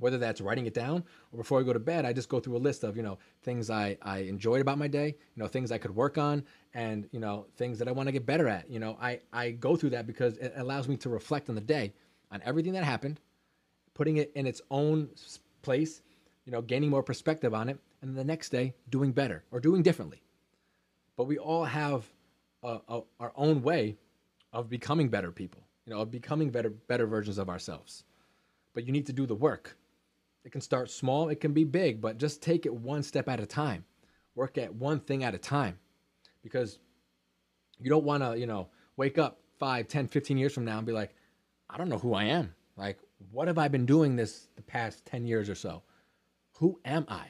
whether 0.00 0.18
that's 0.18 0.40
writing 0.40 0.66
it 0.66 0.74
down 0.74 1.04
or 1.32 1.38
before 1.38 1.60
I 1.60 1.62
go 1.62 1.72
to 1.72 1.78
bed, 1.78 2.04
I 2.04 2.12
just 2.12 2.28
go 2.28 2.40
through 2.40 2.56
a 2.56 2.58
list 2.58 2.84
of, 2.84 2.96
you 2.96 3.02
know, 3.02 3.18
things 3.42 3.70
I, 3.70 3.96
I 4.02 4.18
enjoyed 4.18 4.60
about 4.60 4.78
my 4.78 4.88
day, 4.88 5.06
you 5.06 5.42
know, 5.42 5.48
things 5.48 5.72
I 5.72 5.78
could 5.78 5.94
work 5.94 6.18
on 6.18 6.44
and, 6.74 7.08
you 7.12 7.20
know, 7.20 7.46
things 7.56 7.78
that 7.78 7.88
I 7.88 7.92
want 7.92 8.08
to 8.08 8.12
get 8.12 8.26
better 8.26 8.48
at. 8.48 8.70
You 8.70 8.78
know, 8.78 8.96
I, 9.00 9.20
I 9.32 9.50
go 9.52 9.76
through 9.76 9.90
that 9.90 10.06
because 10.06 10.36
it 10.38 10.52
allows 10.56 10.88
me 10.88 10.96
to 10.98 11.08
reflect 11.08 11.48
on 11.48 11.54
the 11.54 11.60
day 11.60 11.92
on 12.30 12.40
everything 12.44 12.72
that 12.72 12.84
happened, 12.84 13.20
putting 13.94 14.18
it 14.18 14.32
in 14.34 14.46
its 14.46 14.60
own 14.70 15.08
place, 15.62 16.02
you 16.44 16.52
know, 16.52 16.62
gaining 16.62 16.90
more 16.90 17.02
perspective 17.02 17.54
on 17.54 17.68
it, 17.68 17.78
and 18.02 18.16
the 18.16 18.24
next 18.24 18.50
day 18.50 18.74
doing 18.88 19.12
better 19.12 19.44
or 19.50 19.60
doing 19.60 19.82
differently. 19.82 20.22
But 21.16 21.24
we 21.24 21.38
all 21.38 21.64
have 21.64 22.06
a, 22.62 22.78
a, 22.88 23.00
our 23.18 23.32
own 23.34 23.62
way 23.62 23.98
of 24.52 24.68
becoming 24.68 25.08
better 25.08 25.32
people, 25.32 25.62
you 25.84 25.92
know, 25.92 26.00
of 26.00 26.10
becoming 26.10 26.50
better, 26.50 26.70
better 26.70 27.06
versions 27.06 27.38
of 27.38 27.48
ourselves. 27.48 28.04
But 28.74 28.86
you 28.86 28.92
need 28.92 29.06
to 29.06 29.12
do 29.12 29.26
the 29.26 29.34
work 29.34 29.76
it 30.48 30.52
can 30.52 30.60
start 30.62 30.90
small, 30.90 31.28
it 31.28 31.40
can 31.40 31.52
be 31.52 31.64
big, 31.64 32.00
but 32.00 32.16
just 32.16 32.40
take 32.40 32.64
it 32.64 32.74
one 32.74 33.02
step 33.02 33.28
at 33.28 33.38
a 33.38 33.44
time. 33.44 33.84
Work 34.34 34.56
at 34.56 34.74
one 34.74 34.98
thing 34.98 35.22
at 35.22 35.34
a 35.34 35.38
time 35.38 35.78
because 36.42 36.78
you 37.78 37.90
don't 37.90 38.04
want 38.04 38.22
to, 38.22 38.38
you 38.38 38.46
know, 38.46 38.68
wake 38.96 39.18
up 39.18 39.40
5, 39.58 39.88
10, 39.88 40.08
15 40.08 40.38
years 40.38 40.54
from 40.54 40.64
now 40.64 40.78
and 40.78 40.86
be 40.86 40.92
like, 40.92 41.14
I 41.68 41.76
don't 41.76 41.90
know 41.90 41.98
who 41.98 42.14
I 42.14 42.24
am. 42.24 42.54
Like, 42.78 42.98
what 43.30 43.48
have 43.48 43.58
I 43.58 43.68
been 43.68 43.84
doing 43.84 44.16
this 44.16 44.48
the 44.56 44.62
past 44.62 45.04
10 45.04 45.26
years 45.26 45.50
or 45.50 45.54
so? 45.54 45.82
Who 46.54 46.80
am 46.82 47.04
I? 47.08 47.26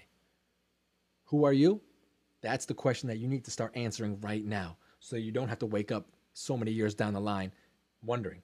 Who 1.28 1.44
are 1.44 1.52
you? 1.52 1.80
That's 2.40 2.64
the 2.64 2.74
question 2.74 3.08
that 3.08 3.18
you 3.18 3.28
need 3.28 3.44
to 3.44 3.50
start 3.50 3.76
answering 3.76 4.18
right 4.20 4.44
now 4.44 4.76
so 4.98 5.16
you 5.16 5.30
don't 5.30 5.48
have 5.48 5.58
to 5.60 5.66
wake 5.66 5.92
up 5.92 6.06
so 6.32 6.56
many 6.56 6.70
years 6.70 6.94
down 6.94 7.12
the 7.12 7.20
line 7.20 7.52
wondering. 8.02 8.42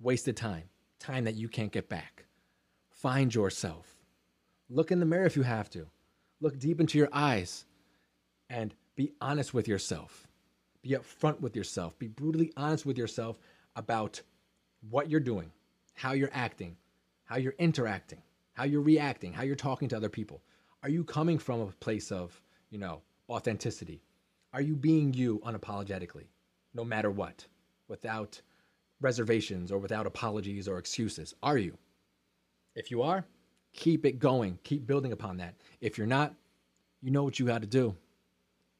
Wasted 0.00 0.36
time, 0.36 0.64
time 0.98 1.24
that 1.24 1.34
you 1.34 1.48
can't 1.48 1.72
get 1.72 1.88
back. 1.88 2.24
Find 2.90 3.34
yourself. 3.34 3.94
Look 4.70 4.90
in 4.90 5.00
the 5.00 5.06
mirror 5.06 5.26
if 5.26 5.36
you 5.36 5.42
have 5.42 5.68
to. 5.70 5.86
Look 6.40 6.58
deep 6.58 6.80
into 6.80 6.96
your 6.96 7.10
eyes 7.12 7.66
and 8.48 8.74
be 8.96 9.12
honest 9.20 9.52
with 9.52 9.68
yourself. 9.68 10.26
Be 10.82 10.90
upfront 10.90 11.40
with 11.40 11.54
yourself. 11.54 11.98
Be 11.98 12.08
brutally 12.08 12.52
honest 12.56 12.86
with 12.86 12.96
yourself 12.96 13.38
about 13.76 14.22
what 14.88 15.10
you're 15.10 15.20
doing, 15.20 15.50
how 15.94 16.12
you're 16.12 16.30
acting, 16.32 16.76
how 17.24 17.36
you're 17.36 17.54
interacting, 17.58 18.22
how 18.54 18.64
you're 18.64 18.80
reacting, 18.80 19.32
how 19.32 19.42
you're 19.42 19.56
talking 19.56 19.88
to 19.88 19.96
other 19.96 20.08
people. 20.08 20.42
Are 20.84 20.90
you 20.90 21.02
coming 21.02 21.38
from 21.38 21.62
a 21.62 21.66
place 21.80 22.12
of, 22.12 22.38
you 22.68 22.76
know, 22.76 23.00
authenticity? 23.30 24.02
Are 24.52 24.60
you 24.60 24.76
being 24.76 25.14
you 25.14 25.40
unapologetically, 25.42 26.26
no 26.74 26.84
matter 26.84 27.10
what, 27.10 27.46
without 27.88 28.38
reservations 29.00 29.72
or 29.72 29.78
without 29.78 30.06
apologies 30.06 30.68
or 30.68 30.76
excuses? 30.76 31.34
Are 31.42 31.56
you? 31.56 31.78
If 32.74 32.90
you 32.90 33.00
are, 33.00 33.24
keep 33.72 34.04
it 34.04 34.18
going, 34.18 34.58
keep 34.62 34.86
building 34.86 35.12
upon 35.12 35.38
that. 35.38 35.54
If 35.80 35.96
you're 35.96 36.06
not, 36.06 36.34
you 37.00 37.10
know 37.10 37.22
what 37.22 37.38
you 37.38 37.46
got 37.46 37.62
to 37.62 37.66
do. 37.66 37.96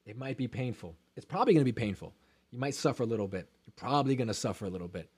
It 0.05 0.19
might 0.19 0.37
be 0.37 0.47
painful. 0.47 0.95
It's 1.17 1.25
probably 1.25 1.55
going 1.55 1.65
to 1.65 1.73
be 1.73 1.73
painful. 1.73 2.13
You 2.51 2.59
might 2.59 2.75
suffer 2.75 3.03
a 3.03 3.07
little 3.07 3.29
bit. 3.29 3.49
You're 3.65 3.73
probably 3.77 4.15
going 4.15 4.29
to 4.29 4.35
suffer 4.35 4.67
a 4.67 4.71
little 4.71 4.89
bit. 4.89 5.09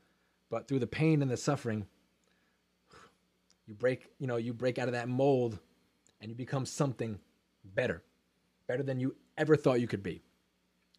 But 0.50 0.68
through 0.68 0.78
the 0.78 0.86
pain 0.86 1.20
and 1.20 1.30
the 1.32 1.36
suffering, 1.36 1.84
you 3.66 3.74
break, 3.74 4.08
you 4.20 4.28
know, 4.28 4.36
you 4.36 4.54
break 4.54 4.78
out 4.78 4.86
of 4.86 4.92
that 4.92 5.08
mold 5.08 5.58
and 6.20 6.30
you 6.30 6.34
become 6.34 6.66
something 6.66 7.18
better. 7.74 8.02
Better 8.66 8.82
than 8.82 9.00
you 9.00 9.14
ever 9.38 9.56
thought 9.56 9.80
you 9.80 9.86
could 9.86 10.02
be. 10.02 10.22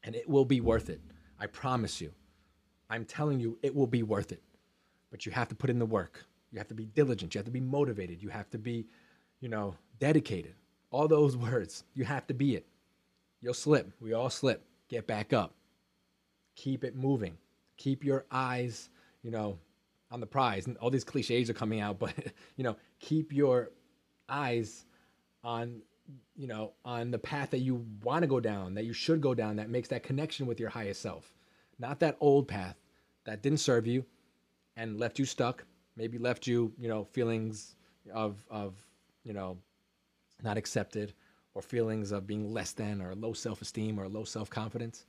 And 0.04 0.16
it 0.16 0.30
will 0.30 0.46
be 0.46 0.62
worth 0.62 0.90
it. 0.90 1.02
I 1.40 1.48
promise 1.48 2.00
you. 2.00 2.12
I'm 2.90 3.06
telling 3.06 3.40
you, 3.40 3.58
it 3.62 3.76
will 3.76 3.88
be 3.88 4.04
worth 4.04 4.32
it. 4.32 4.42
But 5.12 5.26
you 5.26 5.32
have 5.32 5.50
to 5.50 5.56
put 5.56 5.70
in 5.70 5.80
the 5.80 5.86
work. 5.86 6.26
You 6.52 6.60
have 6.60 6.68
to 6.70 6.74
be 6.74 6.86
diligent. 6.86 7.36
You 7.36 7.40
have 7.40 7.46
to 7.46 7.52
be 7.52 7.60
motivated. 7.60 8.22
You 8.22 8.30
have 8.30 8.50
to 8.52 8.58
be, 8.58 8.86
you 9.42 9.50
know, 9.50 9.76
dedicated. 10.00 10.56
All 10.92 11.08
those 11.08 11.36
words. 11.38 11.84
You 11.94 12.06
have 12.06 12.28
to 12.28 12.34
be 12.34 12.56
it. 12.56 12.66
You'll 13.42 13.54
slip. 13.54 13.92
We 14.00 14.14
all 14.14 14.30
slip. 14.30 14.64
Get 14.88 15.08
back 15.08 15.34
up. 15.34 15.54
Keep 16.56 16.84
it 16.84 16.96
moving. 16.96 17.38
Keep 17.76 18.04
your 18.04 18.26
eyes, 18.32 18.90
you 19.22 19.32
know, 19.32 19.60
on 20.10 20.20
the 20.20 20.26
prize. 20.26 20.68
And 20.68 20.78
all 20.78 20.90
these 20.90 21.04
cliches 21.04 21.50
are 21.50 21.54
coming 21.54 21.82
out, 21.82 22.00
but 22.00 22.14
you 22.56 22.64
know, 22.64 22.76
keep 23.00 23.34
your 23.34 23.72
eyes 24.30 24.86
on 25.48 25.82
you 26.36 26.46
know 26.46 26.74
on 26.86 27.10
the 27.10 27.18
path 27.18 27.52
that 27.52 27.60
you 27.60 27.86
want 28.04 28.22
to 28.22 28.28
go 28.28 28.40
down 28.40 28.74
that 28.76 28.86
you 28.86 28.94
should 28.94 29.22
go 29.22 29.34
down 29.34 29.56
that 29.56 29.70
makes 29.70 29.88
that 29.88 30.04
connection 30.04 30.46
with 30.46 30.60
your 30.60 30.70
highest 30.70 31.02
self. 31.02 31.34
Not 31.80 32.00
that 32.02 32.18
old 32.20 32.48
path 32.48 32.76
that 33.26 33.42
didn't 33.42 33.60
serve 33.60 33.88
you 33.88 34.06
and 34.76 35.00
left 35.00 35.18
you 35.18 35.26
stuck 35.26 35.64
maybe 35.96 36.18
left 36.18 36.46
you 36.48 36.74
you 36.78 36.90
know 36.90 37.06
feelings 37.06 37.76
of 38.14 38.46
of 38.52 38.76
you 39.24 39.34
know 39.34 39.58
not 40.44 40.58
accepted 40.58 41.14
or 41.54 41.62
feelings 41.62 42.12
of 42.12 42.28
being 42.28 42.54
less 42.54 42.74
than 42.74 43.02
or 43.02 43.16
low 43.16 43.34
self-esteem 43.34 44.00
or 44.00 44.08
low 44.08 44.24
self-confidence. 44.24 45.06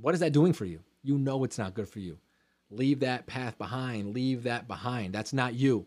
What 0.00 0.14
is 0.14 0.20
that 0.20 0.32
doing 0.32 0.52
for 0.52 0.64
you? 0.64 0.80
You 1.04 1.18
know 1.18 1.44
it's 1.44 1.58
not 1.58 1.74
good 1.74 1.88
for 1.88 2.00
you. 2.00 2.18
Leave 2.70 3.00
that 3.00 3.26
path 3.26 3.58
behind 3.58 4.14
leave 4.14 4.44
that 4.44 4.66
behind. 4.66 5.12
That's 5.12 5.34
not 5.34 5.54
you 5.54 5.86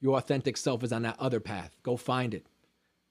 your 0.00 0.16
authentic 0.18 0.56
self 0.56 0.82
is 0.82 0.92
on 0.92 1.02
that 1.02 1.18
other 1.18 1.40
path 1.40 1.76
go 1.82 1.96
find 1.96 2.34
it 2.34 2.46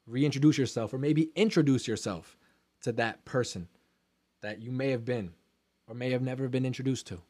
reintroduce 0.08 0.58
yourself 0.58 0.93
or 0.93 0.98
maybe 0.98 1.32
introduce 1.36 1.88
yourself 1.88 2.38
to 2.82 2.91
that 2.93 3.26
person 3.26 3.67
that 4.41 4.62
you 4.62 4.71
may 4.71 4.91
have 4.91 5.06
been 5.06 5.32
or 5.88 5.95
may 5.95 6.12
have 6.12 6.21
never 6.21 6.48
been 6.48 6.65
introduced 6.65 7.08
to. 7.08 7.21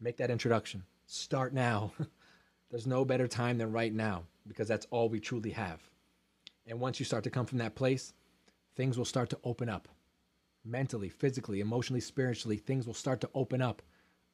Make 0.00 0.16
that 0.16 0.30
introduction. 0.30 0.84
Start 1.06 1.54
now. 1.54 1.92
There's 2.70 2.86
no 2.86 3.04
better 3.04 3.28
time 3.28 3.58
than 3.58 3.70
right 3.70 3.92
now 3.92 4.24
because 4.46 4.66
that's 4.66 4.86
all 4.90 5.08
we 5.08 5.20
truly 5.20 5.50
have. 5.50 5.80
And 6.66 6.80
once 6.80 6.98
you 6.98 7.04
start 7.04 7.24
to 7.24 7.30
come 7.30 7.46
from 7.46 7.58
that 7.58 7.74
place, 7.74 8.12
things 8.76 8.96
will 8.96 9.04
start 9.04 9.30
to 9.30 9.38
open 9.44 9.68
up. 9.68 9.88
Mentally, 10.64 11.08
physically, 11.08 11.60
emotionally, 11.60 12.00
spiritually, 12.00 12.56
things 12.56 12.86
will 12.86 12.94
start 12.94 13.20
to 13.20 13.30
open 13.34 13.60
up, 13.60 13.82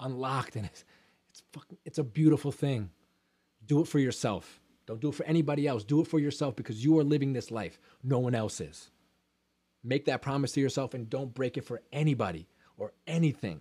unlocked, 0.01 0.57
and 0.57 0.67
it's 0.67 0.85
it's 1.31 1.43
fucking, 1.53 1.79
it's 1.85 1.99
a 1.99 2.05
beautiful 2.05 2.53
thing. 2.53 2.91
Do 3.69 3.81
it 3.83 3.87
for 3.87 4.01
yourself. 4.01 4.61
Don't 4.87 5.01
do 5.01 5.11
it 5.11 5.15
for 5.15 5.27
anybody 5.27 5.69
else. 5.69 5.85
Do 5.85 6.01
it 6.01 6.09
for 6.09 6.19
yourself 6.19 6.57
because 6.57 6.83
you 6.83 6.99
are 6.99 7.05
living 7.05 7.35
this 7.35 7.51
life. 7.51 7.79
No 8.03 8.19
one 8.19 8.35
else 8.35 8.61
is. 8.61 8.91
Make 9.85 10.07
that 10.07 10.23
promise 10.23 10.53
to 10.53 10.61
yourself 10.61 10.95
and 10.95 11.09
don't 11.09 11.35
break 11.35 11.57
it 11.57 11.65
for 11.65 11.83
anybody 11.93 12.49
or 12.79 12.95
anything. 13.07 13.61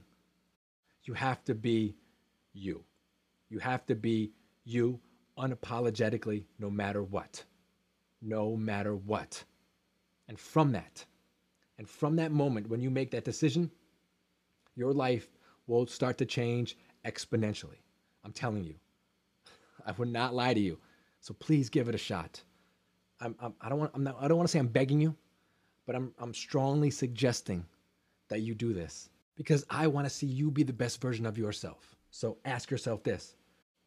You 1.04 1.14
have 1.14 1.44
to 1.44 1.54
be 1.54 1.96
you. 2.54 2.86
You 3.50 3.60
have 3.60 3.86
to 3.88 3.96
be 3.96 4.32
you 4.64 5.00
unapologetically, 5.38 6.46
no 6.58 6.70
matter 6.70 7.04
what. 7.04 7.44
No 8.22 8.56
matter 8.56 8.96
what. 8.96 9.44
And 10.30 10.40
from 10.40 10.72
that, 10.72 11.06
and 11.78 11.88
from 11.88 12.16
that 12.16 12.32
moment 12.32 12.70
when 12.70 12.82
you 12.82 12.90
make 12.90 13.12
that 13.12 13.26
decision, 13.26 13.70
your 14.76 14.94
life 14.94 15.28
will 15.68 15.86
start 15.88 16.18
to 16.20 16.26
change 16.26 16.78
exponentially. 17.06 17.82
I'm 18.24 18.34
telling 18.34 18.64
you. 18.64 18.76
I 19.88 19.94
would 19.94 20.10
not 20.10 20.36
lie 20.36 20.54
to 20.54 20.60
you. 20.60 20.78
So 21.22 21.34
please 21.34 21.70
give 21.70 21.88
it 21.88 21.96
a 21.96 21.98
shot. 21.98 22.42
I'm, 23.22 23.36
I'm, 23.40 23.54
I 23.62 23.70
don't 23.70 23.80
want 23.80 23.92
I'm 23.96 24.04
not, 24.04 24.18
I 24.20 24.28
don't 24.28 24.38
want 24.38 24.48
to 24.48 24.52
say 24.52 24.60
I'm 24.60 24.68
begging 24.68 25.02
you, 25.02 25.16
but 25.86 25.96
I'm 25.96 26.14
I'm 26.20 26.34
strongly 26.34 26.92
suggesting 26.92 27.66
that 28.28 28.42
you 28.42 28.54
do 28.54 28.74
this 28.74 29.10
because 29.36 29.66
I 29.70 29.88
want 29.88 30.06
to 30.06 30.14
see 30.14 30.28
you 30.28 30.52
be 30.52 30.64
the 30.64 30.74
best 30.74 31.02
version 31.02 31.26
of 31.26 31.38
yourself. 31.38 31.96
So 32.12 32.38
ask 32.46 32.70
yourself 32.70 33.02
this: 33.02 33.36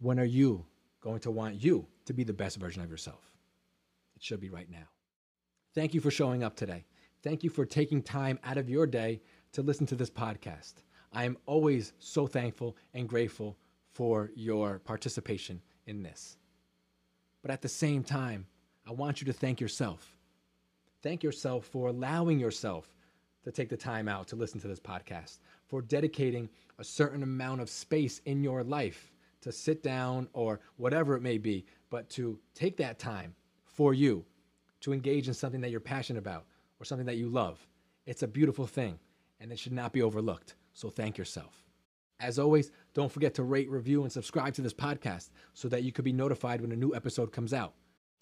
When 0.00 0.18
are 0.18 0.24
you 0.24 0.64
going 1.00 1.20
to 1.20 1.30
want 1.30 1.62
you 1.62 1.86
to 2.06 2.12
be 2.12 2.24
the 2.24 2.32
best 2.32 2.56
version 2.56 2.82
of 2.82 2.90
yourself? 2.90 3.30
It 4.16 4.22
should 4.22 4.40
be 4.40 4.50
right 4.50 4.70
now. 4.70 4.88
Thank 5.74 5.94
you 5.94 6.00
for 6.00 6.10
showing 6.10 6.42
up 6.42 6.56
today. 6.56 6.84
Thank 7.22 7.44
you 7.44 7.50
for 7.50 7.64
taking 7.64 8.02
time 8.02 8.38
out 8.42 8.58
of 8.58 8.68
your 8.68 8.86
day 8.86 9.20
to 9.52 9.62
listen 9.62 9.86
to 9.86 9.94
this 9.94 10.10
podcast. 10.10 10.74
I 11.12 11.24
am 11.24 11.36
always 11.46 11.92
so 11.98 12.26
thankful 12.26 12.76
and 12.94 13.08
grateful 13.08 13.56
for 13.92 14.30
your 14.34 14.78
participation 14.80 15.60
in 15.90 16.02
this. 16.02 16.38
But 17.42 17.50
at 17.50 17.60
the 17.60 17.68
same 17.68 18.02
time, 18.02 18.46
I 18.86 18.92
want 18.92 19.20
you 19.20 19.26
to 19.26 19.32
thank 19.32 19.60
yourself. 19.60 20.16
Thank 21.02 21.22
yourself 21.22 21.66
for 21.66 21.88
allowing 21.88 22.38
yourself 22.38 22.96
to 23.44 23.50
take 23.50 23.68
the 23.68 23.76
time 23.76 24.08
out 24.08 24.28
to 24.28 24.36
listen 24.36 24.60
to 24.60 24.68
this 24.68 24.80
podcast, 24.80 25.38
for 25.66 25.82
dedicating 25.82 26.48
a 26.78 26.84
certain 26.84 27.22
amount 27.22 27.60
of 27.60 27.70
space 27.70 28.20
in 28.24 28.42
your 28.42 28.62
life 28.62 29.10
to 29.40 29.50
sit 29.50 29.82
down 29.82 30.28
or 30.32 30.60
whatever 30.76 31.14
it 31.14 31.22
may 31.22 31.38
be, 31.38 31.64
but 31.88 32.08
to 32.10 32.38
take 32.54 32.76
that 32.76 32.98
time 32.98 33.34
for 33.64 33.94
you 33.94 34.24
to 34.80 34.92
engage 34.92 35.28
in 35.28 35.34
something 35.34 35.60
that 35.60 35.70
you're 35.70 35.80
passionate 35.80 36.18
about 36.18 36.44
or 36.78 36.84
something 36.84 37.06
that 37.06 37.16
you 37.16 37.28
love. 37.28 37.66
It's 38.06 38.22
a 38.22 38.28
beautiful 38.28 38.66
thing 38.66 38.98
and 39.40 39.50
it 39.50 39.58
should 39.58 39.72
not 39.72 39.92
be 39.92 40.02
overlooked. 40.02 40.54
So 40.72 40.90
thank 40.90 41.16
yourself. 41.16 41.64
As 42.20 42.38
always, 42.38 42.70
don't 42.94 43.10
forget 43.10 43.34
to 43.34 43.42
rate, 43.42 43.70
review, 43.70 44.02
and 44.02 44.12
subscribe 44.12 44.54
to 44.54 44.62
this 44.62 44.74
podcast 44.74 45.30
so 45.54 45.68
that 45.68 45.82
you 45.82 45.92
could 45.92 46.04
be 46.04 46.12
notified 46.12 46.60
when 46.60 46.72
a 46.72 46.76
new 46.76 46.94
episode 46.94 47.32
comes 47.32 47.52
out. 47.52 47.74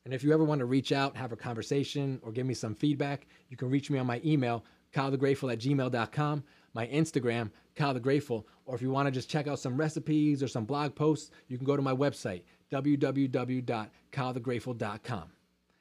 And 0.04 0.14
if 0.14 0.22
you 0.22 0.33
ever 0.33 0.44
want 0.44 0.61
to 0.61 0.64
reach 0.64 0.92
out, 0.92 1.16
have 1.16 1.33
a 1.33 1.37
conversation, 1.37 2.20
or 2.22 2.33
give 2.33 2.46
me 2.46 2.54
some 2.54 2.74
feedback, 2.74 3.26
you 3.48 3.57
can 3.57 3.70
reach 3.70 3.90
me 3.90 3.98
on 3.98 4.07
my 4.07 4.20
email, 4.24 4.64
kylethegrateful 4.94 5.52
at 5.52 5.59
gmail.com, 5.59 6.44
my 6.74 6.87
Instagram, 6.87 7.50
Kyle 7.74 7.94
the 7.94 8.00
Grateful, 8.00 8.46
or 8.66 8.74
if 8.74 8.83
you 8.83 8.90
want 8.90 9.07
to 9.07 9.12
just 9.12 9.31
check 9.31 9.46
out 9.46 9.59
some 9.59 9.76
recipes 9.76 10.42
or 10.42 10.48
some 10.48 10.64
blog 10.64 10.94
posts, 10.94 11.31
you 11.46 11.57
can 11.57 11.66
go 11.66 11.76
to 11.76 11.83
my 11.83 11.94
website, 11.94 12.42
www.kylethegrateful.com. 12.72 15.33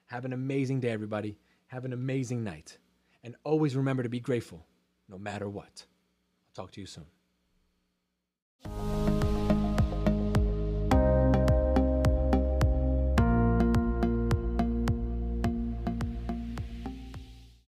Have 0.07 0.25
an 0.25 0.33
amazing 0.33 0.79
day, 0.79 0.89
everybody. 0.89 1.37
Have 1.67 1.85
an 1.85 1.93
amazing 1.93 2.43
night. 2.43 2.77
And 3.23 3.35
always 3.43 3.75
remember 3.75 4.03
to 4.03 4.09
be 4.09 4.19
grateful, 4.19 4.65
no 5.09 5.17
matter 5.17 5.49
what. 5.49 5.85
I'll 6.49 6.63
talk 6.63 6.71
to 6.71 6.81
you 6.81 6.87
soon. 6.87 7.16
Thank 8.63 9.09
you 9.09 9.16